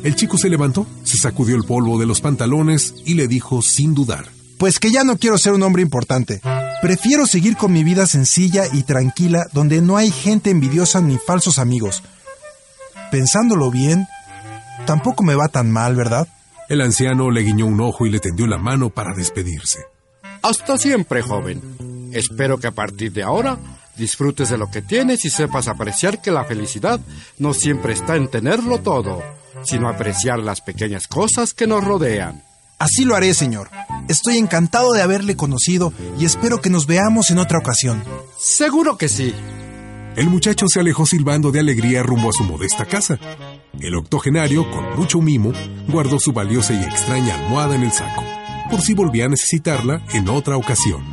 El 0.04 0.16
chico 0.16 0.38
se 0.38 0.50
levantó, 0.50 0.86
se 1.04 1.18
sacudió 1.18 1.56
el 1.56 1.64
polvo 1.64 2.00
de 2.00 2.06
los 2.06 2.22
pantalones 2.22 2.94
y 3.06 3.16
le 3.16 3.28
dijo 3.28 3.64
sin 3.64 3.96
dudar. 3.96 4.26
Pues 4.60 4.80
que 4.80 4.92
ya 4.92 5.04
no 5.04 5.18
quiero 5.18 5.38
ser 5.40 5.54
un 5.54 5.64
hombre 5.64 5.82
importante. 5.82 6.42
Prefiero 6.82 7.26
seguir 7.26 7.58
con 7.58 7.74
mi 7.74 7.84
vida 7.84 8.06
sencilla 8.06 8.66
y 8.72 8.84
tranquila 8.84 9.48
donde 9.52 9.82
no 9.82 9.98
hay 9.98 10.12
gente 10.12 10.52
envidiosa 10.52 11.02
ni 11.02 11.18
falsos 11.18 11.58
amigos. 11.58 12.04
Pensándolo 13.10 13.72
bien, 13.72 14.08
tampoco 14.86 15.24
me 15.24 15.34
va 15.34 15.48
tan 15.48 15.72
mal, 15.72 15.96
¿verdad? 15.96 16.28
El 16.70 16.82
anciano 16.82 17.32
le 17.32 17.42
guiñó 17.42 17.66
un 17.66 17.82
ojo 17.82 18.06
y 18.06 18.12
le 18.12 18.20
tendió 18.20 18.46
la 18.46 18.58
mano 18.58 18.90
para 18.90 19.16
despedirse. 19.16 19.80
Hasta 20.44 20.78
siempre, 20.78 21.22
joven. 21.22 22.10
Espero 22.14 22.60
que 22.60 22.68
a 22.68 22.72
partir 22.72 23.12
de 23.12 23.24
ahora 23.24 23.58
disfrutes 23.96 24.50
de 24.50 24.58
lo 24.58 24.70
que 24.70 24.84
tienes 24.84 25.26
y 25.26 25.30
sepas 25.30 25.68
apreciar 25.68 26.22
que 26.22 26.32
la 26.32 26.46
felicidad 26.46 27.00
no 27.40 27.54
siempre 27.54 27.94
está 27.94 28.16
en 28.16 28.30
tenerlo 28.30 28.80
todo, 28.80 29.24
sino 29.64 29.90
apreciar 29.90 30.40
las 30.40 30.62
pequeñas 30.62 31.08
cosas 31.08 31.54
que 31.54 31.66
nos 31.66 31.84
rodean. 31.84 32.44
Así 32.80 33.06
lo 33.06 33.16
haré, 33.16 33.34
señor. 33.34 33.70
Estoy 34.08 34.38
encantado 34.38 34.94
de 34.94 35.02
haberle 35.02 35.36
conocido 35.36 35.94
y 36.20 36.26
espero 36.26 36.62
que 36.62 36.70
nos 36.70 36.88
veamos 36.88 37.32
en 37.32 37.40
otra 37.40 37.60
ocasión. 37.60 38.04
Seguro 38.38 38.98
que 38.98 39.10
sí. 39.10 39.34
El 40.16 40.30
muchacho 40.30 40.68
se 40.68 40.80
alejó 40.80 41.06
silbando 41.06 41.52
de 41.52 41.60
alegría 41.60 42.04
rumbo 42.04 42.30
a 42.30 42.34
su 42.34 42.44
modesta 42.44 42.86
casa. 42.86 43.20
El 43.80 43.96
octogenario, 43.96 44.70
con 44.72 44.98
mucho 44.98 45.22
mimo, 45.22 45.54
guardó 45.88 46.20
su 46.20 46.34
valiosa 46.34 46.74
y 46.74 46.84
extraña 46.84 47.36
almohada 47.36 47.76
en 47.76 47.84
el 47.84 47.92
saco, 47.92 48.24
por 48.72 48.82
si 48.82 48.94
volvía 48.94 49.26
a 49.26 49.30
necesitarla 49.30 50.04
en 50.14 50.30
otra 50.30 50.58
ocasión. 50.58 51.04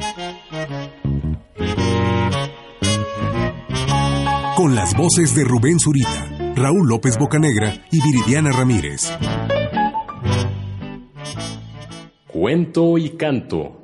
con 4.65 4.75
las 4.75 4.95
voces 4.97 5.35
de 5.35 5.45
Rubén 5.45 5.79
Zurita, 5.79 6.27
Raúl 6.55 6.89
López 6.89 7.19
Bocanegra 7.19 7.85
y 7.91 8.01
Viridiana 8.01 8.51
Ramírez. 8.51 9.13
Cuento 12.45 12.99
y 12.99 13.09
canto. 13.09 13.84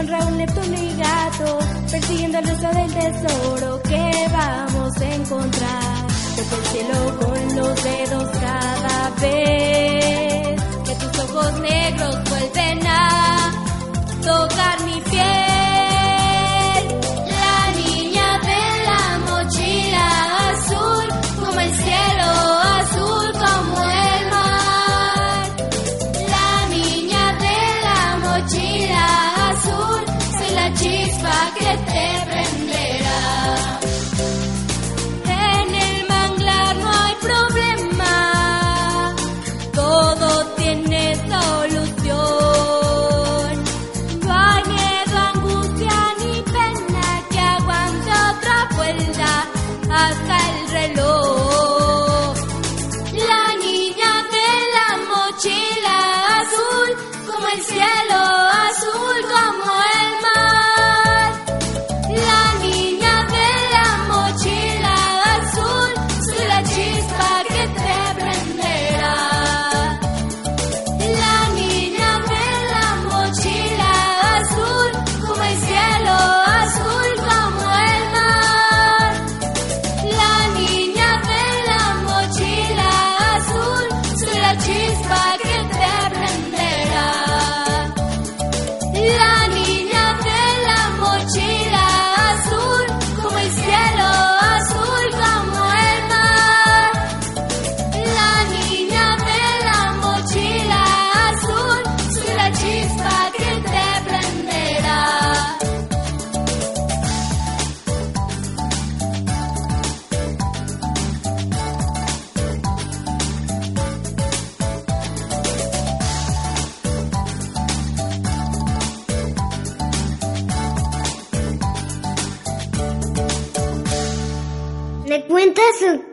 Con 0.00 0.08
Raúl, 0.08 0.36
Neptuno 0.38 0.82
y 0.82 0.96
Gato, 0.96 1.58
persiguiendo 1.90 2.38
el 2.38 2.46
resto 2.46 2.68
del 2.68 2.94
tesoro 2.94 3.82
que 3.82 4.28
vamos 4.32 4.96
a 4.96 5.14
encontrar. 5.14 6.06
Toco 6.36 6.56
el 6.56 6.66
cielo 6.72 7.18
con 7.20 7.56
los 7.56 7.82
dedos 7.82 8.30
cada 8.38 9.10
vez 9.20 10.62
que 10.86 10.94
tus 10.94 11.18
ojos 11.18 11.60
negros 11.60 12.18
vuelven 12.30 12.86
a 12.86 13.52
tocar 14.22 14.79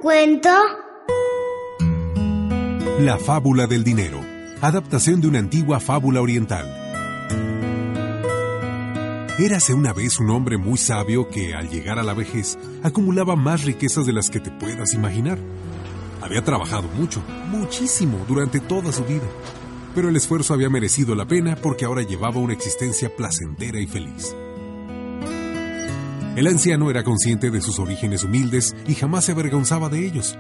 cuento? 0.08 0.50
La 3.02 3.18
fábula 3.18 3.68
del 3.68 3.84
dinero, 3.84 4.22
adaptación 4.62 5.20
de 5.20 5.28
una 5.28 5.40
antigua 5.40 5.82
fábula 5.82 6.22
oriental. 6.22 6.66
Érase 9.38 9.74
una 9.74 9.92
vez 9.92 10.18
un 10.22 10.30
hombre 10.30 10.58
muy 10.58 10.78
sabio 10.78 11.28
que, 11.28 11.54
al 11.54 11.70
llegar 11.70 12.00
a 12.00 12.04
la 12.04 12.14
vejez, 12.14 12.58
acumulaba 12.84 13.36
más 13.36 13.66
riquezas 13.66 14.06
de 14.06 14.14
las 14.14 14.30
que 14.30 14.40
te 14.40 14.50
puedas 14.50 14.94
imaginar. 14.94 15.40
Había 16.22 16.42
trabajado 16.42 16.88
mucho, 16.96 17.22
muchísimo, 17.50 18.24
durante 18.30 18.62
toda 18.62 18.94
su 18.94 19.04
vida, 19.04 19.28
pero 19.94 20.08
el 20.08 20.16
esfuerzo 20.16 20.54
había 20.54 20.70
merecido 20.70 21.16
la 21.16 21.28
pena 21.28 21.58
porque 21.58 21.84
ahora 21.84 22.04
llevaba 22.04 22.40
una 22.40 22.54
existencia 22.54 23.14
placentera 23.14 23.82
y 23.82 23.88
feliz. 23.88 24.34
El 26.38 26.46
anciano 26.46 26.92
era 26.92 27.04
consciente 27.04 27.50
de 27.50 27.62
sus 27.62 27.80
orígenes 27.80 28.24
humildes 28.24 28.76
y 28.86 28.94
jamás 28.94 29.26
se 29.26 29.32
avergonzaba 29.32 29.90
de 29.90 30.06
ellos. 30.06 30.38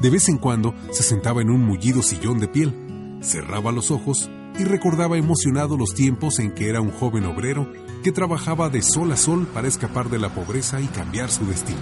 De 0.00 0.10
vez 0.10 0.28
en 0.28 0.36
cuando 0.36 0.74
se 0.90 1.04
sentaba 1.04 1.40
en 1.40 1.48
un 1.48 1.64
mullido 1.64 2.02
sillón 2.02 2.40
de 2.40 2.48
piel, 2.48 2.74
cerraba 3.22 3.70
los 3.70 3.92
ojos 3.92 4.28
y 4.58 4.64
recordaba 4.64 5.16
emocionado 5.16 5.76
los 5.76 5.94
tiempos 5.94 6.40
en 6.40 6.50
que 6.50 6.68
era 6.68 6.80
un 6.80 6.90
joven 6.90 7.24
obrero 7.24 7.72
que 8.02 8.10
trabajaba 8.10 8.68
de 8.68 8.82
sol 8.82 9.12
a 9.12 9.16
sol 9.16 9.46
para 9.46 9.68
escapar 9.68 10.10
de 10.10 10.18
la 10.18 10.34
pobreza 10.34 10.80
y 10.80 10.86
cambiar 10.88 11.30
su 11.30 11.46
destino. 11.46 11.78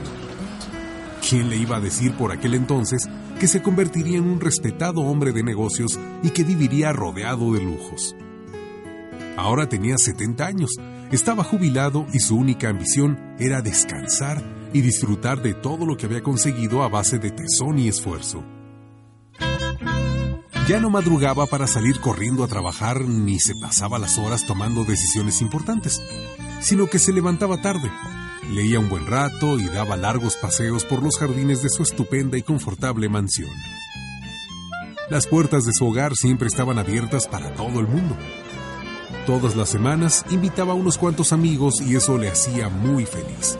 ¿Quién 1.26 1.48
le 1.48 1.56
iba 1.56 1.78
a 1.78 1.80
decir 1.80 2.12
por 2.18 2.30
aquel 2.30 2.52
entonces 2.52 3.08
que 3.40 3.48
se 3.48 3.62
convertiría 3.62 4.18
en 4.18 4.28
un 4.28 4.38
respetado 4.38 5.00
hombre 5.00 5.32
de 5.32 5.42
negocios 5.42 5.98
y 6.22 6.28
que 6.28 6.44
viviría 6.44 6.92
rodeado 6.92 7.54
de 7.54 7.62
lujos? 7.62 8.14
Ahora 9.38 9.66
tenía 9.66 9.96
70 9.96 10.46
años, 10.46 10.76
estaba 11.14 11.44
jubilado 11.44 12.06
y 12.12 12.18
su 12.18 12.36
única 12.36 12.68
ambición 12.68 13.36
era 13.38 13.62
descansar 13.62 14.42
y 14.72 14.80
disfrutar 14.80 15.42
de 15.42 15.54
todo 15.54 15.86
lo 15.86 15.96
que 15.96 16.06
había 16.06 16.22
conseguido 16.22 16.82
a 16.82 16.88
base 16.88 17.18
de 17.18 17.30
tesón 17.30 17.78
y 17.78 17.88
esfuerzo. 17.88 18.44
Ya 20.66 20.80
no 20.80 20.88
madrugaba 20.88 21.46
para 21.46 21.66
salir 21.66 22.00
corriendo 22.00 22.42
a 22.42 22.48
trabajar 22.48 23.02
ni 23.02 23.38
se 23.38 23.52
pasaba 23.60 23.98
las 23.98 24.18
horas 24.18 24.46
tomando 24.46 24.84
decisiones 24.84 25.42
importantes, 25.42 26.02
sino 26.60 26.86
que 26.86 26.98
se 26.98 27.12
levantaba 27.12 27.60
tarde, 27.60 27.90
leía 28.50 28.80
un 28.80 28.88
buen 28.88 29.06
rato 29.06 29.58
y 29.58 29.66
daba 29.66 29.96
largos 29.96 30.36
paseos 30.36 30.84
por 30.84 31.02
los 31.02 31.18
jardines 31.18 31.62
de 31.62 31.68
su 31.68 31.82
estupenda 31.82 32.38
y 32.38 32.42
confortable 32.42 33.08
mansión. 33.08 33.50
Las 35.10 35.26
puertas 35.26 35.64
de 35.64 35.74
su 35.74 35.86
hogar 35.86 36.16
siempre 36.16 36.48
estaban 36.48 36.78
abiertas 36.78 37.28
para 37.28 37.52
todo 37.52 37.78
el 37.78 37.86
mundo. 37.86 38.16
Todas 39.26 39.56
las 39.56 39.70
semanas 39.70 40.22
invitaba 40.28 40.72
a 40.72 40.76
unos 40.76 40.98
cuantos 40.98 41.32
amigos 41.32 41.80
y 41.80 41.96
eso 41.96 42.18
le 42.18 42.28
hacía 42.28 42.68
muy 42.68 43.06
feliz. 43.06 43.58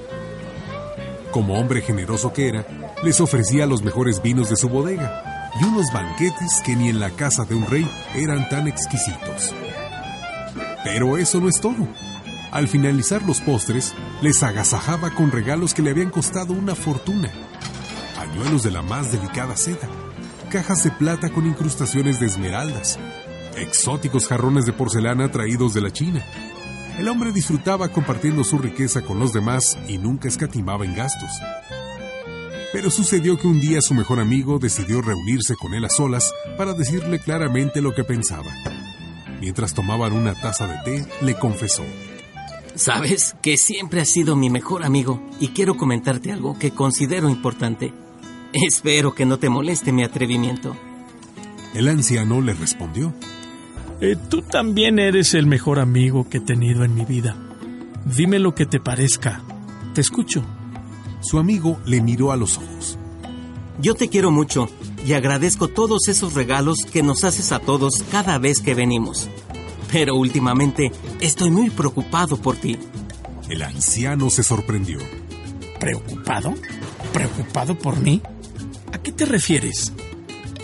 Como 1.31 1.59
hombre 1.59 1.81
generoso 1.81 2.35
que 2.35 2.49
era, 2.49 2.67
les 3.03 3.19
ofrecía 3.19 3.65
los 3.65 3.83
mejores 3.83 4.21
vinos 4.21 4.51
de 4.51 4.57
su 4.57 4.69
bodega 4.69 5.51
y 5.59 5.65
unos 5.65 5.91
banquetes 5.91 6.61
que 6.67 6.77
ni 6.77 6.91
en 6.91 7.01
la 7.01 7.09
casa 7.11 7.47
de 7.47 7.55
un 7.55 7.67
rey 7.67 7.91
eran 8.15 8.47
tan 8.51 8.69
exquisitos. 8.69 9.55
Pero 10.85 11.17
eso 11.17 11.41
no 11.41 11.49
es 11.49 11.59
todo. 11.63 11.89
Al 12.53 12.69
finalizar 12.69 13.23
los 13.23 13.41
postres, 13.41 13.95
les 14.21 14.43
agasajaba 14.43 15.15
con 15.15 15.33
regalos 15.33 15.73
que 15.73 15.81
le 15.81 15.91
habían 15.91 16.11
costado 16.11 16.53
una 16.53 16.75
fortuna. 16.75 17.31
Pañuelos 18.17 18.63
de 18.63 18.71
la 18.71 18.83
más 18.83 19.11
delicada 19.11 19.57
seda, 19.57 19.89
cajas 20.51 20.85
de 20.85 20.91
plata 20.91 21.31
con 21.31 21.47
incrustaciones 21.47 22.21
de 22.21 22.27
esmeraldas, 22.27 22.99
exóticos 23.57 24.29
jarrones 24.29 24.67
de 24.67 24.73
porcelana 24.73 25.31
traídos 25.31 25.75
de 25.75 25.81
la 25.81 25.93
China. 25.93 26.25
El 26.99 27.09
hombre 27.09 27.33
disfrutaba 27.33 27.89
compartiendo 27.89 28.45
su 28.45 28.59
riqueza 28.59 29.03
con 29.03 29.19
los 29.19 29.33
demás 29.33 29.77
y 29.89 29.99
nunca 29.99 30.29
escatimaba 30.29 30.85
en 30.85 30.95
gastos. 30.95 31.31
Pero 32.73 32.91
sucedió 32.91 33.37
que 33.37 33.47
un 33.47 33.61
día 33.61 33.81
su 33.81 33.95
mejor 33.95 34.21
amigo 34.21 34.59
decidió 34.59 35.01
reunirse 35.01 35.55
con 35.57 35.75
él 35.75 35.85
a 35.85 35.89
solas 35.89 36.33
para 36.57 36.73
decirle 36.73 37.19
claramente 37.19 37.81
lo 37.81 37.95
que 37.95 38.05
pensaba. 38.05 38.53
Mientras 39.41 39.75
tomaban 39.75 40.13
una 40.13 40.35
taza 40.35 40.67
de 40.67 40.79
té, 40.85 41.07
le 41.21 41.35
confesó. 41.35 41.85
Sabes 42.75 43.37
que 43.43 43.57
siempre 43.57 44.01
has 44.01 44.09
sido 44.09 44.35
mi 44.35 44.51
mejor 44.51 44.85
amigo 44.85 45.23
y 45.39 45.49
quiero 45.49 45.77
comentarte 45.77 46.33
algo 46.33 46.59
que 46.59 46.73
considero 46.73 47.29
importante. 47.29 47.93
Espero 48.53 49.15
que 49.15 49.27
no 49.27 49.39
te 49.39 49.49
moleste 49.49 49.93
mi 49.93 50.03
atrevimiento. 50.03 50.77
El 51.75 51.89
anciano 51.89 52.41
le 52.41 52.55
respondió. 52.55 53.13
Eh, 54.01 54.17
tú 54.29 54.43
también 54.43 54.99
eres 54.99 55.35
el 55.35 55.47
mejor 55.47 55.79
amigo 55.79 56.29
que 56.29 56.39
he 56.39 56.41
tenido 56.41 56.85
en 56.85 56.95
mi 56.95 57.05
vida. 57.05 57.37
Dime 58.05 58.39
lo 58.39 58.55
que 58.55 58.67
te 58.67 58.81
parezca. 58.81 59.43
Te 59.95 60.01
escucho. 60.01 60.45
Su 61.21 61.39
amigo 61.39 61.81
le 61.87 62.01
miró 62.01 62.33
a 62.33 62.37
los 62.37 62.59
ojos. 62.59 62.99
Yo 63.81 63.95
te 63.95 64.09
quiero 64.09 64.31
mucho 64.31 64.69
y 65.07 65.13
agradezco 65.15 65.69
todos 65.69 66.09
esos 66.09 66.35
regalos 66.35 66.79
que 66.93 67.03
nos 67.03 67.25
haces 67.25 67.53
a 67.53 67.61
todos 67.61 68.05
cada 68.11 68.39
vez 68.39 68.61
que 68.61 68.75
venimos. 68.75 69.29
Pero 69.91 70.17
últimamente 70.17 70.91
estoy 71.21 71.51
muy 71.51 71.71
preocupado 71.71 72.37
por 72.37 72.57
ti. 72.57 72.79
El 73.49 73.63
anciano 73.63 74.31
se 74.31 74.43
sorprendió. 74.43 74.99
¿Preocupado? 75.79 76.55
¿Preocupado 77.13 77.79
por 77.79 77.99
mí? 78.01 78.21
¿A 78.93 78.99
qué 78.99 79.13
te 79.13 79.25
refieres? 79.25 79.93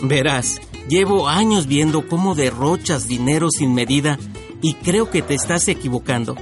Verás, 0.01 0.59
llevo 0.91 1.29
años 1.29 1.67
viendo 1.67 2.05
cómo 2.05 2.35
derrochas 2.35 3.07
dinero 3.07 3.49
sin 3.49 3.73
medida 3.73 4.19
y 4.61 4.73
creo 4.73 5.09
que 5.09 5.21
te 5.21 5.33
estás 5.33 5.69
equivocando. 5.69 6.35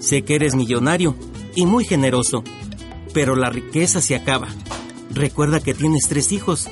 Sé 0.00 0.22
que 0.22 0.34
eres 0.34 0.56
millonario 0.56 1.14
y 1.54 1.66
muy 1.66 1.84
generoso, 1.84 2.42
pero 3.14 3.36
la 3.36 3.48
riqueza 3.48 4.00
se 4.00 4.16
acaba. 4.16 4.48
Recuerda 5.14 5.60
que 5.60 5.72
tienes 5.72 6.08
tres 6.08 6.32
hijos 6.32 6.68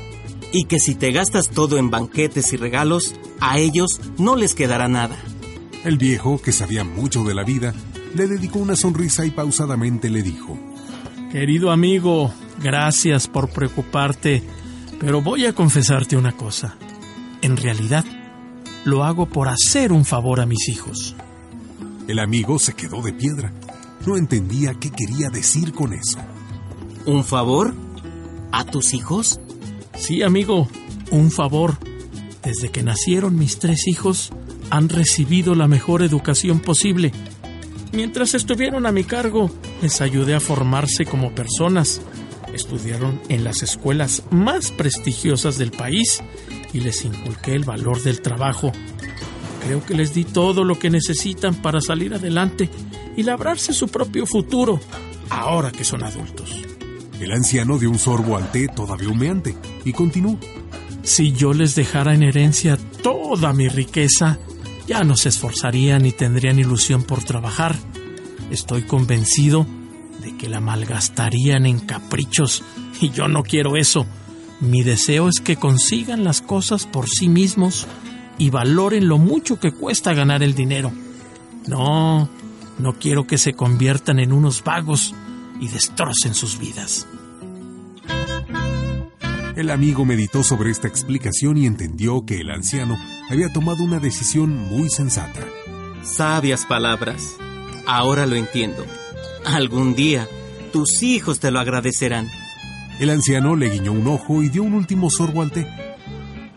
y 0.52 0.64
que 0.64 0.80
si 0.80 0.96
te 0.96 1.12
gastas 1.12 1.50
todo 1.50 1.78
en 1.78 1.88
banquetes 1.88 2.52
y 2.52 2.56
regalos, 2.56 3.14
a 3.38 3.58
ellos 3.58 4.00
no 4.18 4.34
les 4.34 4.56
quedará 4.56 4.88
nada. 4.88 5.16
El 5.84 5.98
viejo, 5.98 6.42
que 6.42 6.50
sabía 6.50 6.82
mucho 6.82 7.22
de 7.22 7.34
la 7.34 7.44
vida, 7.44 7.74
le 8.16 8.26
dedicó 8.26 8.58
una 8.58 8.74
sonrisa 8.74 9.24
y 9.24 9.30
pausadamente 9.30 10.10
le 10.10 10.22
dijo, 10.22 10.58
Querido 11.30 11.70
amigo, 11.70 12.32
gracias 12.60 13.28
por 13.28 13.50
preocuparte, 13.50 14.42
pero 14.98 15.22
voy 15.22 15.46
a 15.46 15.52
confesarte 15.52 16.16
una 16.16 16.32
cosa. 16.32 16.76
En 17.42 17.56
realidad, 17.56 18.04
lo 18.84 19.04
hago 19.04 19.26
por 19.26 19.48
hacer 19.48 19.92
un 19.92 20.04
favor 20.04 20.40
a 20.40 20.46
mis 20.46 20.68
hijos. 20.68 21.14
El 22.08 22.18
amigo 22.18 22.58
se 22.58 22.74
quedó 22.74 23.02
de 23.02 23.12
piedra. 23.12 23.52
No 24.06 24.16
entendía 24.16 24.74
qué 24.74 24.90
quería 24.90 25.28
decir 25.30 25.72
con 25.72 25.92
eso. 25.92 26.18
¿Un 27.06 27.24
favor? 27.24 27.74
¿A 28.50 28.64
tus 28.64 28.94
hijos? 28.94 29.40
Sí, 29.94 30.22
amigo, 30.22 30.68
un 31.10 31.30
favor. 31.30 31.78
Desde 32.42 32.70
que 32.70 32.82
nacieron 32.82 33.36
mis 33.36 33.58
tres 33.58 33.86
hijos, 33.86 34.30
han 34.70 34.88
recibido 34.88 35.54
la 35.54 35.68
mejor 35.68 36.02
educación 36.02 36.60
posible. 36.60 37.12
Mientras 37.92 38.34
estuvieron 38.34 38.86
a 38.86 38.92
mi 38.92 39.04
cargo, 39.04 39.50
les 39.80 40.00
ayudé 40.00 40.34
a 40.34 40.40
formarse 40.40 41.04
como 41.04 41.34
personas. 41.34 42.00
Estudiaron 42.52 43.20
en 43.28 43.44
las 43.44 43.62
escuelas 43.62 44.22
más 44.30 44.72
prestigiosas 44.72 45.58
del 45.58 45.70
país 45.70 46.22
y 46.72 46.80
les 46.80 47.04
inculqué 47.04 47.54
el 47.54 47.64
valor 47.64 48.02
del 48.02 48.20
trabajo. 48.20 48.72
Creo 49.64 49.84
que 49.84 49.94
les 49.94 50.14
di 50.14 50.24
todo 50.24 50.64
lo 50.64 50.78
que 50.78 50.90
necesitan 50.90 51.54
para 51.56 51.80
salir 51.80 52.14
adelante 52.14 52.70
y 53.16 53.22
labrarse 53.22 53.72
su 53.72 53.88
propio 53.88 54.26
futuro, 54.26 54.80
ahora 55.30 55.70
que 55.70 55.84
son 55.84 56.04
adultos. 56.04 56.62
El 57.20 57.32
anciano 57.32 57.78
dio 57.78 57.90
un 57.90 57.98
sorbo 57.98 58.36
al 58.36 58.50
té 58.52 58.68
todavía 58.68 59.08
humeante 59.08 59.56
y 59.84 59.92
continuó. 59.92 60.38
Si 61.02 61.32
yo 61.32 61.52
les 61.52 61.74
dejara 61.74 62.14
en 62.14 62.22
herencia 62.22 62.78
toda 63.02 63.52
mi 63.52 63.68
riqueza, 63.68 64.38
ya 64.86 65.02
no 65.04 65.16
se 65.16 65.30
esforzarían 65.30 66.02
ni 66.02 66.12
tendrían 66.12 66.58
ilusión 66.58 67.02
por 67.02 67.24
trabajar. 67.24 67.76
Estoy 68.50 68.82
convencido 68.82 69.66
de 70.22 70.36
que 70.36 70.48
la 70.48 70.60
malgastarían 70.60 71.66
en 71.66 71.80
caprichos 71.80 72.62
y 73.00 73.10
yo 73.10 73.28
no 73.28 73.42
quiero 73.42 73.76
eso. 73.76 74.06
Mi 74.60 74.82
deseo 74.82 75.28
es 75.28 75.40
que 75.40 75.56
consigan 75.56 76.24
las 76.24 76.42
cosas 76.42 76.86
por 76.86 77.08
sí 77.08 77.28
mismos 77.28 77.86
y 78.38 78.50
valoren 78.50 79.08
lo 79.08 79.18
mucho 79.18 79.60
que 79.60 79.72
cuesta 79.72 80.14
ganar 80.14 80.42
el 80.42 80.54
dinero. 80.54 80.92
No, 81.66 82.28
no 82.78 82.98
quiero 82.98 83.26
que 83.26 83.38
se 83.38 83.54
conviertan 83.54 84.18
en 84.18 84.32
unos 84.32 84.64
vagos 84.64 85.14
y 85.60 85.68
destrocen 85.68 86.34
sus 86.34 86.58
vidas. 86.58 87.06
El 89.56 89.70
amigo 89.70 90.04
meditó 90.04 90.44
sobre 90.44 90.70
esta 90.70 90.86
explicación 90.86 91.56
y 91.56 91.66
entendió 91.66 92.24
que 92.24 92.40
el 92.40 92.50
anciano 92.50 92.96
había 93.28 93.52
tomado 93.52 93.82
una 93.82 93.98
decisión 93.98 94.56
muy 94.56 94.88
sensata. 94.88 95.40
Sabias 96.04 96.64
palabras. 96.64 97.36
Ahora 97.84 98.26
lo 98.26 98.36
entiendo. 98.36 98.86
Algún 99.44 99.96
día 99.96 100.28
tus 100.72 101.02
hijos 101.02 101.40
te 101.40 101.50
lo 101.50 101.58
agradecerán. 101.58 102.28
El 102.98 103.10
anciano 103.10 103.54
le 103.54 103.70
guiñó 103.70 103.92
un 103.92 104.08
ojo 104.08 104.42
y 104.42 104.48
dio 104.48 104.64
un 104.64 104.74
último 104.74 105.08
sorbo 105.08 105.42
al 105.42 105.52
té. 105.52 105.68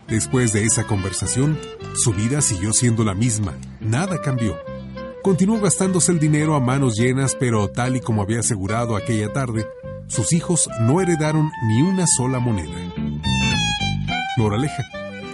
Después 0.08 0.52
de 0.52 0.64
esa 0.64 0.84
conversación, 0.84 1.56
su 1.94 2.12
vida 2.12 2.40
siguió 2.40 2.72
siendo 2.72 3.04
la 3.04 3.14
misma. 3.14 3.54
Nada 3.80 4.20
cambió. 4.20 4.56
Continuó 5.22 5.60
gastándose 5.60 6.10
el 6.10 6.18
dinero 6.18 6.56
a 6.56 6.60
manos 6.60 6.96
llenas, 6.96 7.36
pero 7.38 7.68
tal 7.68 7.94
y 7.94 8.00
como 8.00 8.22
había 8.22 8.40
asegurado 8.40 8.96
aquella 8.96 9.32
tarde, 9.32 9.66
sus 10.08 10.32
hijos 10.32 10.68
no 10.80 11.00
heredaron 11.00 11.48
ni 11.68 11.80
una 11.82 12.08
sola 12.08 12.40
moneda. 12.40 12.76
Moraleja. 14.36 14.82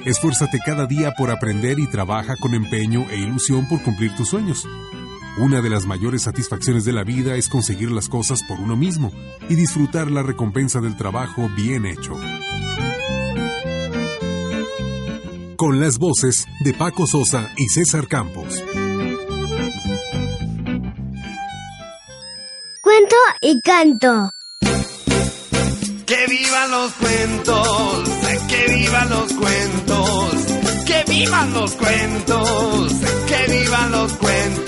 Esfuérzate 0.04 0.60
cada 0.64 0.86
día 0.86 1.12
por 1.16 1.30
aprender 1.30 1.78
y 1.78 1.86
trabaja 1.86 2.36
con 2.36 2.54
empeño 2.54 3.06
e 3.10 3.16
ilusión 3.16 3.66
por 3.66 3.82
cumplir 3.82 4.14
tus 4.14 4.28
sueños. 4.28 4.66
Una 5.40 5.60
de 5.60 5.70
las 5.70 5.86
mayores 5.86 6.22
satisfacciones 6.22 6.84
de 6.84 6.92
la 6.92 7.04
vida 7.04 7.36
es 7.36 7.48
conseguir 7.48 7.92
las 7.92 8.08
cosas 8.08 8.42
por 8.42 8.58
uno 8.58 8.74
mismo 8.74 9.12
y 9.48 9.54
disfrutar 9.54 10.10
la 10.10 10.24
recompensa 10.24 10.80
del 10.80 10.96
trabajo 10.96 11.48
bien 11.54 11.86
hecho. 11.86 12.14
Con 15.56 15.78
las 15.78 15.98
voces 15.98 16.44
de 16.64 16.74
Paco 16.74 17.06
Sosa 17.06 17.52
y 17.56 17.68
César 17.68 18.08
Campos. 18.08 18.64
Cuento 22.82 23.16
y 23.40 23.60
canto. 23.60 24.32
Que 26.04 26.26
vivan 26.28 26.70
los 26.72 26.92
cuentos, 26.94 28.08
que 28.48 28.74
vivan 28.74 29.10
los 29.10 29.32
cuentos, 29.34 30.34
que 30.84 31.04
vivan 31.06 31.52
los 31.52 31.72
cuentos, 31.74 32.92
que 33.28 33.52
vivan 33.52 33.92
los 33.92 34.12
cuentos, 34.14 34.67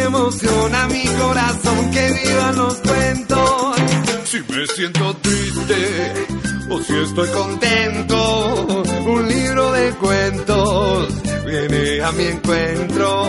que 0.00 0.06
dan 0.06 0.14
emoción 0.14 0.74
a 0.74 0.88
mi 0.88 1.04
corazón, 1.04 1.90
que 1.90 2.12
vivan 2.12 2.56
los 2.56 2.74
cuentos. 2.74 3.76
Si 4.24 4.38
me 4.48 4.66
siento 4.66 5.16
triste 5.16 6.26
o 6.70 6.82
si 6.82 6.94
estoy 6.96 7.28
contento, 7.30 8.82
un 9.06 9.28
libro 9.28 9.72
de 9.72 9.90
cuentos 9.92 11.08
viene 11.46 12.02
a 12.02 12.12
mi 12.12 12.24
encuentro. 12.24 13.24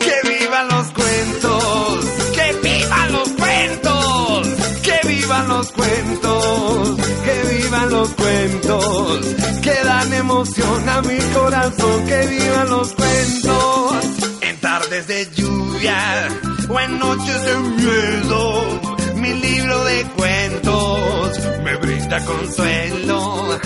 Que 0.00 0.28
vivan 0.28 0.68
los 0.68 0.86
cuentos, 0.92 2.04
que 2.34 2.68
vivan 2.68 3.12
los 3.12 3.28
cuentos, 3.30 4.48
que 4.82 5.08
vivan 5.08 5.48
los 5.48 5.72
cuentos, 5.72 6.96
que 7.24 7.56
vivan 7.56 7.90
los 7.90 8.08
cuentos, 8.10 9.20
que 9.62 9.84
dan 9.84 10.12
emoción 10.12 10.88
a 10.88 11.02
mi 11.02 11.18
corazón, 11.34 12.06
que 12.06 12.26
vivan 12.26 12.68
los 12.70 12.92
cuentos. 12.92 13.94
En 14.42 14.60
tardes 14.60 15.06
de 15.06 15.30
lluvia 15.34 15.43
o 15.86 16.80
en 16.80 16.98
noches 16.98 17.44
de 17.44 17.58
miedo. 17.58 18.80
Mi 19.16 19.34
libro 19.34 19.84
de 19.84 20.04
cuentos 20.16 21.40
me 21.62 21.76
brinda 21.76 22.24
consuelo. 22.24 23.58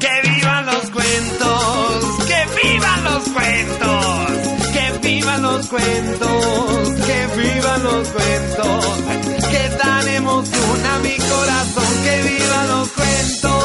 Que 0.00 0.28
vivan 0.30 0.66
los 0.66 0.90
cuentos, 0.90 2.24
que 2.26 2.62
vivan 2.62 3.04
los 3.04 3.24
cuentos, 3.28 4.26
que 4.72 5.08
vivan 5.08 5.42
los 5.42 5.66
cuentos, 5.66 6.90
que 7.06 7.26
vivan 7.36 7.82
los 7.82 8.08
cuentos, 8.08 8.86
que 9.50 9.68
dan 9.76 10.08
emoción 10.08 10.86
a 10.86 10.98
mi 11.00 11.16
corazón, 11.16 12.04
que 12.04 12.22
vivan 12.22 12.68
los 12.68 12.88
cuentos. 12.88 13.63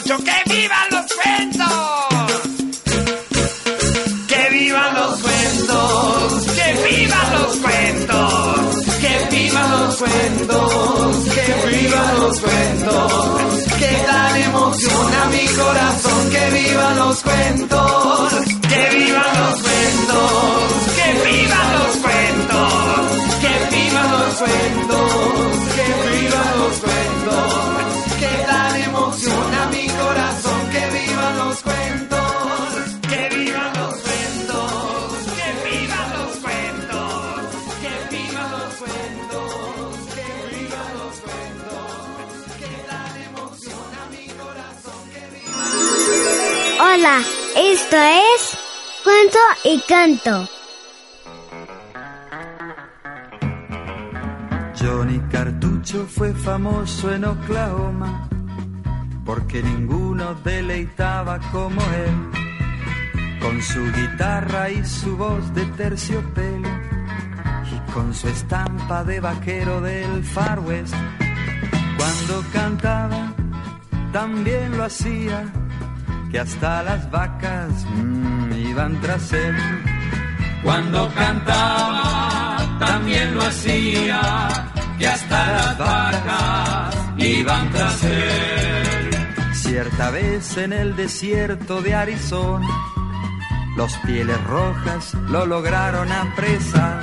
que 0.00 0.54
vivan 0.54 0.88
los 0.90 1.12
cuentos. 1.12 1.68
Que 4.26 4.48
vivan 4.50 4.94
los 4.94 5.20
cuentos, 5.20 6.46
que 6.56 6.88
vivan 6.88 7.32
los 7.34 7.56
cuentos, 7.56 8.74
que 9.00 9.36
vivan 9.36 9.70
los 9.70 9.96
cuentos, 9.96 11.28
que 11.34 11.68
vivan 11.68 12.20
los 12.20 12.40
cuentos. 12.40 13.12
Que 13.78 14.04
tan 14.06 14.36
emociona 14.36 15.24
mi 15.26 15.46
corazón, 15.46 16.30
que 16.30 16.50
vivan 16.50 16.96
los 16.96 17.22
cuentos. 17.22 18.61
Esto 47.72 47.96
es 47.96 48.58
Cuento 49.02 49.38
y 49.64 49.80
Canto. 49.88 50.48
Johnny 54.78 55.18
Cartucho 55.30 56.06
fue 56.06 56.34
famoso 56.34 57.14
en 57.14 57.24
Oklahoma 57.24 58.28
porque 59.24 59.62
ninguno 59.62 60.34
deleitaba 60.44 61.38
como 61.50 61.80
él, 61.80 63.40
con 63.40 63.62
su 63.62 63.80
guitarra 63.92 64.68
y 64.68 64.84
su 64.84 65.16
voz 65.16 65.54
de 65.54 65.64
terciopelo 65.66 66.68
y 67.70 67.92
con 67.92 68.12
su 68.12 68.28
estampa 68.28 69.02
de 69.04 69.20
vaquero 69.20 69.80
del 69.80 70.22
Far 70.24 70.60
West. 70.60 70.94
Cuando 71.96 72.44
cantaba, 72.52 73.32
también 74.12 74.76
lo 74.76 74.84
hacía, 74.84 75.50
que 76.32 76.38
hasta 76.38 76.82
las 76.82 77.10
vacas 77.10 77.70
mm, 77.94 78.52
iban 78.54 78.98
tras 79.02 79.32
él. 79.34 79.54
Cuando 80.64 81.12
cantaba, 81.14 82.78
también 82.78 83.34
lo 83.34 83.42
hacía, 83.42 84.48
que 84.98 85.06
hasta 85.06 85.52
las 85.52 85.78
vacas 85.78 86.96
iban 87.18 87.70
tras 87.70 88.04
él. 88.04 89.10
Cierta 89.52 90.10
vez 90.10 90.56
en 90.56 90.72
el 90.72 90.96
desierto 90.96 91.82
de 91.82 91.94
Arizona, 91.94 92.68
los 93.76 93.92
pieles 93.98 94.42
rojas 94.44 95.14
lo 95.28 95.44
lograron 95.44 96.10
apresar. 96.10 97.02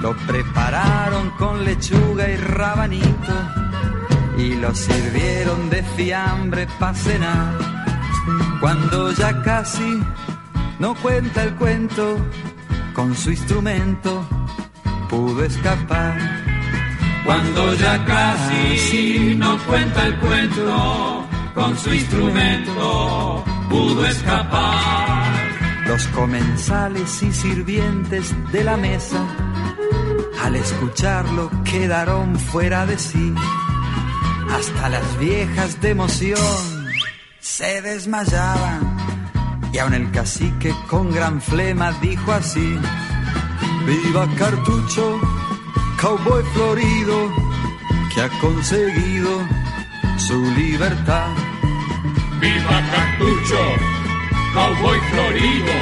Lo 0.00 0.16
prepararon 0.26 1.30
con 1.30 1.64
lechuga 1.64 2.28
y 2.28 2.36
rabanito 2.36 3.34
y 4.36 4.54
lo 4.54 4.74
sirvieron 4.74 5.70
de 5.70 5.82
fiambre 5.82 6.66
para 6.78 6.94
cenar. 6.94 7.73
Cuando 8.64 9.12
ya 9.12 9.42
casi 9.42 10.00
no 10.78 10.94
cuenta 10.94 11.42
el 11.42 11.54
cuento, 11.56 12.16
con 12.94 13.14
su 13.14 13.30
instrumento 13.30 14.26
pudo 15.10 15.44
escapar. 15.44 16.16
Cuando 17.26 17.74
ya 17.74 18.02
casi 18.06 19.34
no 19.36 19.58
cuenta 19.66 20.06
el 20.06 20.18
cuento, 20.18 21.26
con 21.54 21.76
su 21.76 21.92
instrumento 21.92 23.44
pudo 23.68 24.06
escapar. 24.06 25.86
Los 25.86 26.06
comensales 26.08 27.22
y 27.22 27.32
sirvientes 27.34 28.34
de 28.50 28.64
la 28.64 28.78
mesa, 28.78 29.26
al 30.42 30.56
escucharlo, 30.56 31.50
quedaron 31.64 32.38
fuera 32.38 32.86
de 32.86 32.98
sí. 32.98 33.34
Hasta 34.50 34.88
las 34.88 35.18
viejas 35.18 35.82
de 35.82 35.90
emoción 35.90 36.73
se 37.44 37.82
desmayaban. 37.82 38.96
Y 39.72 39.78
aun 39.78 39.92
el 39.92 40.10
cacique 40.10 40.74
con 40.88 41.12
gran 41.12 41.40
flema 41.42 41.92
dijo 42.00 42.32
así: 42.32 42.78
Viva 43.86 44.26
Cartucho, 44.38 45.20
cowboy 46.00 46.42
florido, 46.54 47.30
que 48.12 48.22
ha 48.22 48.28
conseguido 48.40 49.30
su 50.16 50.40
libertad. 50.52 51.28
Viva 52.40 52.82
Cartucho, 52.92 53.60
cowboy 54.54 54.98
florido, 55.10 55.74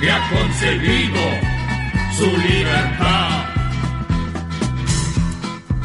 que 0.00 0.10
ha 0.10 0.30
conseguido 0.30 1.20
su 2.16 2.26
libertad. 2.26 3.46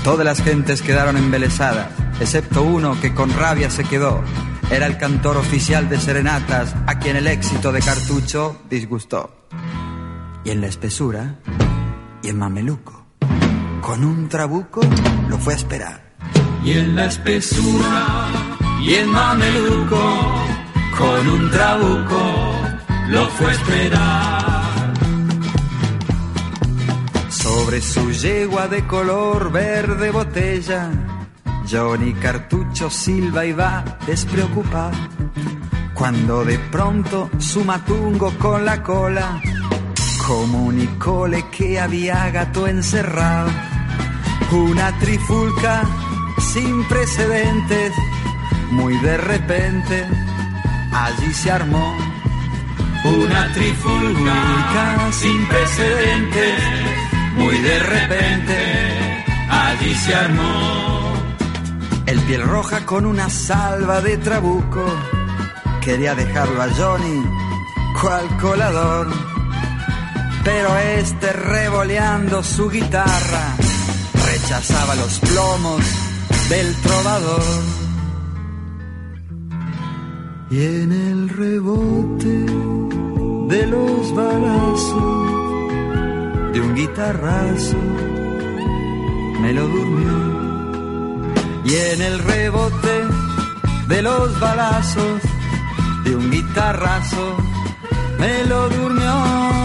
Todas 0.04 0.26
las 0.26 0.44
gentes 0.44 0.82
quedaron 0.82 1.18
embelesadas, 1.18 1.88
excepto 2.20 2.62
uno 2.62 3.00
que 3.02 3.14
con 3.16 3.34
rabia 3.34 3.70
se 3.72 3.86
quedó. 3.86 4.22
Era 4.72 4.88
el 4.88 4.98
cantor 4.98 5.38
oficial 5.38 5.90
de 5.90 6.00
serenatas 6.00 6.76
a 6.88 6.98
quien 7.00 7.16
el 7.16 7.28
éxito 7.28 7.72
de 7.72 7.82
Cartucho 7.82 8.62
disgustó. 8.70 9.48
Y 10.44 10.50
en 10.50 10.62
la 10.62 10.68
espesura, 10.68 11.36
y 12.22 12.30
en 12.30 12.40
Mameluco, 12.40 13.06
con 13.82 14.04
un 14.04 14.30
trabuco 14.30 14.82
lo 15.28 15.38
fue 15.38 15.54
a 15.54 15.58
esperar. 15.58 16.14
Y 16.64 16.72
en 16.72 16.96
la 16.96 17.06
espesura, 17.06 18.28
y 18.82 18.96
en 18.96 19.10
Mameluco, 19.10 20.20
con 20.98 21.28
un 21.28 21.52
trabuco 21.52 22.22
lo 23.10 23.28
fue 23.30 23.48
a 23.48 23.54
esperar. 23.54 24.94
Sobre 27.30 27.82
su 27.82 28.12
yegua 28.12 28.68
de 28.68 28.88
color 28.88 29.52
verde 29.52 30.12
botella, 30.12 30.90
Johnny 31.70 32.14
Cartucho 32.14 32.90
silba 32.90 33.46
y 33.46 33.54
va 33.54 33.84
despreocupado. 34.06 34.98
Cuando 35.94 36.44
de 36.44 36.58
pronto 36.60 37.30
su 37.38 37.64
matungo 37.64 38.32
con 38.38 38.66
la 38.66 38.82
cola 38.82 39.42
comunicóle 40.26 41.46
que 41.50 41.80
había 41.80 42.30
gato 42.30 42.68
encerrado. 42.68 43.50
Una 44.52 44.98
trifulca 45.00 45.84
sin 46.54 46.84
precedentes, 46.86 47.92
muy 48.72 48.98
de 48.98 49.18
repente, 49.18 50.06
allí 50.94 51.34
se 51.34 51.52
armó. 51.52 51.98
Una 53.04 53.52
trifulca 53.54 55.12
sin 55.12 55.46
precedentes, 55.48 56.60
muy 57.36 57.58
de 57.58 57.80
repente, 57.80 59.26
allí 59.50 59.96
se 59.96 60.16
armó. 60.16 61.03
El 62.06 62.20
piel 62.22 62.44
roja 62.44 62.86
con 62.86 63.06
una 63.06 63.30
salva 63.30 64.02
de 64.02 64.18
trabuco 64.18 64.86
quería 65.82 66.16
dejarlo 66.16 66.62
a 66.62 66.70
Johnny 66.70 67.24
cual 68.02 68.38
colador. 68.38 69.08
Pero 70.44 70.78
este 70.78 71.32
revoleando 71.32 72.44
su 72.44 72.70
guitarra 72.70 73.56
rechazaba 74.26 74.96
los 74.96 75.20
plomos 75.20 75.82
del 76.50 76.76
trovador. 76.82 77.64
Y 80.52 80.66
en 80.66 80.92
el 80.92 81.30
rebote 81.30 82.46
de 83.48 83.68
los 83.68 84.14
balazos 84.14 85.34
de 86.54 86.62
un 86.62 86.76
guitarrazo 86.76 87.78
me 89.42 89.54
lo 89.54 89.68
durmió. 89.68 90.33
Y 91.66 91.76
en 91.76 92.02
el 92.02 92.20
rebote 92.20 93.04
de 93.88 94.02
los 94.02 94.40
balazos 94.40 95.22
de 96.04 96.16
un 96.16 96.30
guitarrazo 96.30 97.38
me 98.20 98.44
lo 98.46 98.70
durmió. 98.70 99.64